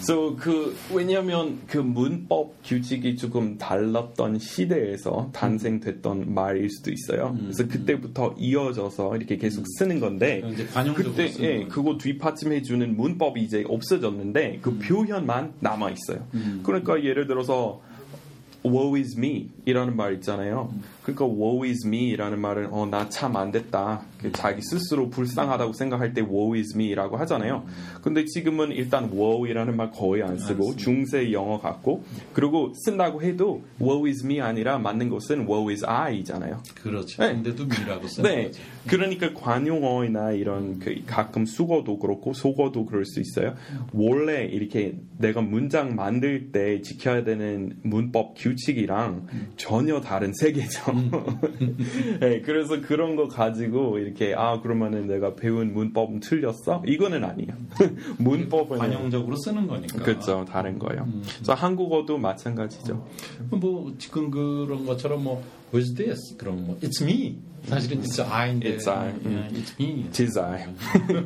[0.00, 7.36] So 그 왜냐하면 그 문법 규칙이 조금 달랐던 시대에서 탄생됐던 말일 수도 있어요.
[7.38, 7.50] 음.
[7.52, 11.68] 그래서 그때부터 이어져서 이렇게 계속 쓰는 건데 이제 관용적으로 그때 쓰는 예, 거예요.
[11.68, 16.26] 그거 뒷받침해 주는 문법이 이제 없어졌는데 그 표현만 남아 있어요.
[16.34, 16.60] 음.
[16.64, 17.80] 그러니까 예를 들어서
[18.64, 20.72] woe is me 이라는 말 있잖아요.
[21.04, 24.02] 그러니까 woe is me라는 말은 어 나 참 안 됐다.
[24.20, 27.64] 그 자기 스스로 불쌍하다고 생각할 때 woe is me라고 하잖아요.
[28.02, 34.10] 근데 지금은 일단 woe이라는 말 거의 안 쓰고 중세 영어 같고 그리고 쓴다고 해도 woe
[34.10, 36.62] is me 아니라 맞는 것은 woe is I잖아요.
[36.74, 37.22] 그렇죠.
[37.22, 37.34] 네.
[37.34, 38.44] 근데도 미라고 쓰는 네.
[38.46, 38.62] 거죠.
[38.88, 43.54] 그러니까 관용어나 이런 그 가끔 수거도 그렇고 속어도 그럴 수 있어요.
[43.92, 49.26] 원래 이렇게 내가 문장 만들 때 지켜야 되는 문법 규칙 규칙이랑
[49.56, 50.93] 전혀 다른 세계죠.
[52.20, 56.82] 네, 그래서 그런 거 가지고 이렇게 아 그러면은 내가 배운 문법은 틀렸어?
[56.86, 57.52] 이거는 아니에요.
[58.18, 60.02] 문법은 관용적으로 쓰는 거니까.
[60.02, 61.06] 그렇죠 다른 거예요.
[61.36, 63.06] 그래서 한국어도 마찬가지죠.
[63.50, 65.42] 뭐 지금 그런 것처럼 뭐
[65.72, 66.36] Who's this?
[66.36, 67.38] 그럼 뭐 It's me.
[67.64, 68.76] 사실은 It's I인데.
[68.76, 69.08] It's I.
[69.24, 70.06] 예, It's me.
[70.12, 70.74] 지잘
[71.10, 71.24] 예.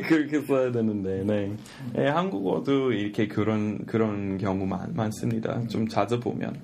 [0.08, 1.52] 그렇게 써야 되는데 네.
[1.92, 5.66] 네, 한국어도 이렇게 그런 그런 경우 많, 많습니다.
[5.68, 6.54] 좀 자주 보면.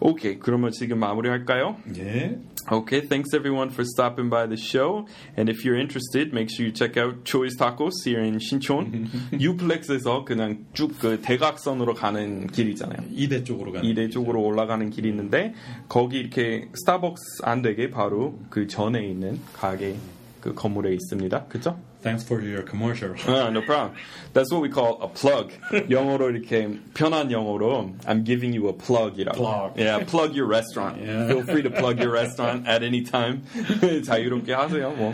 [0.00, 1.76] 오케이 그러면 지금 마무리할까요?
[1.98, 2.38] 예.
[2.70, 5.06] Okay, thanks everyone for stopping by the show.
[5.36, 9.08] And if you're interested, make sure you check out Choi's Tacos here in 신촌.
[9.32, 13.08] 유플렉스에서 그냥 쭉 그 대각선으로 가는 길이잖아요.
[13.12, 13.88] 이대 쪽으로 가는.
[13.88, 15.54] 이대 쪽으로 올라가는 길이 있는데
[15.88, 19.96] 거기 이렇게 스타벅스 안 되게 바로 그 전에 있는 가게
[20.40, 21.46] 그 건물에 있습니다.
[21.46, 21.78] 그죠?
[22.01, 23.15] Thanks for your commercial.
[23.27, 23.95] Uh, no problem.
[24.33, 25.51] That's what we call a plug.
[25.89, 29.33] 영어로 이렇게 편한 영어로 I'm giving you a plug이라고.
[29.33, 29.71] Plug.
[29.75, 31.01] Yeah, plug your restaurant.
[31.01, 31.27] Yeah.
[31.27, 33.41] Feel free to plug your restaurant at any time.
[34.05, 34.91] 자유롭게 하세요.
[34.91, 35.13] 뭐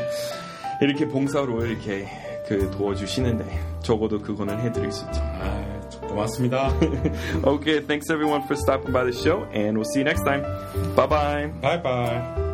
[0.81, 2.07] 이렇게 봉사로 이렇게
[2.47, 3.45] 그 도와주시는데
[3.83, 5.21] 적어도 그거는 해드릴 수 있죠.
[5.21, 6.73] 아, 고맙습니다.
[7.45, 10.43] Okay, thanks everyone for stopping by the show, and we'll see you next time.
[10.95, 11.47] Bye bye.
[11.61, 12.44] Bye bye.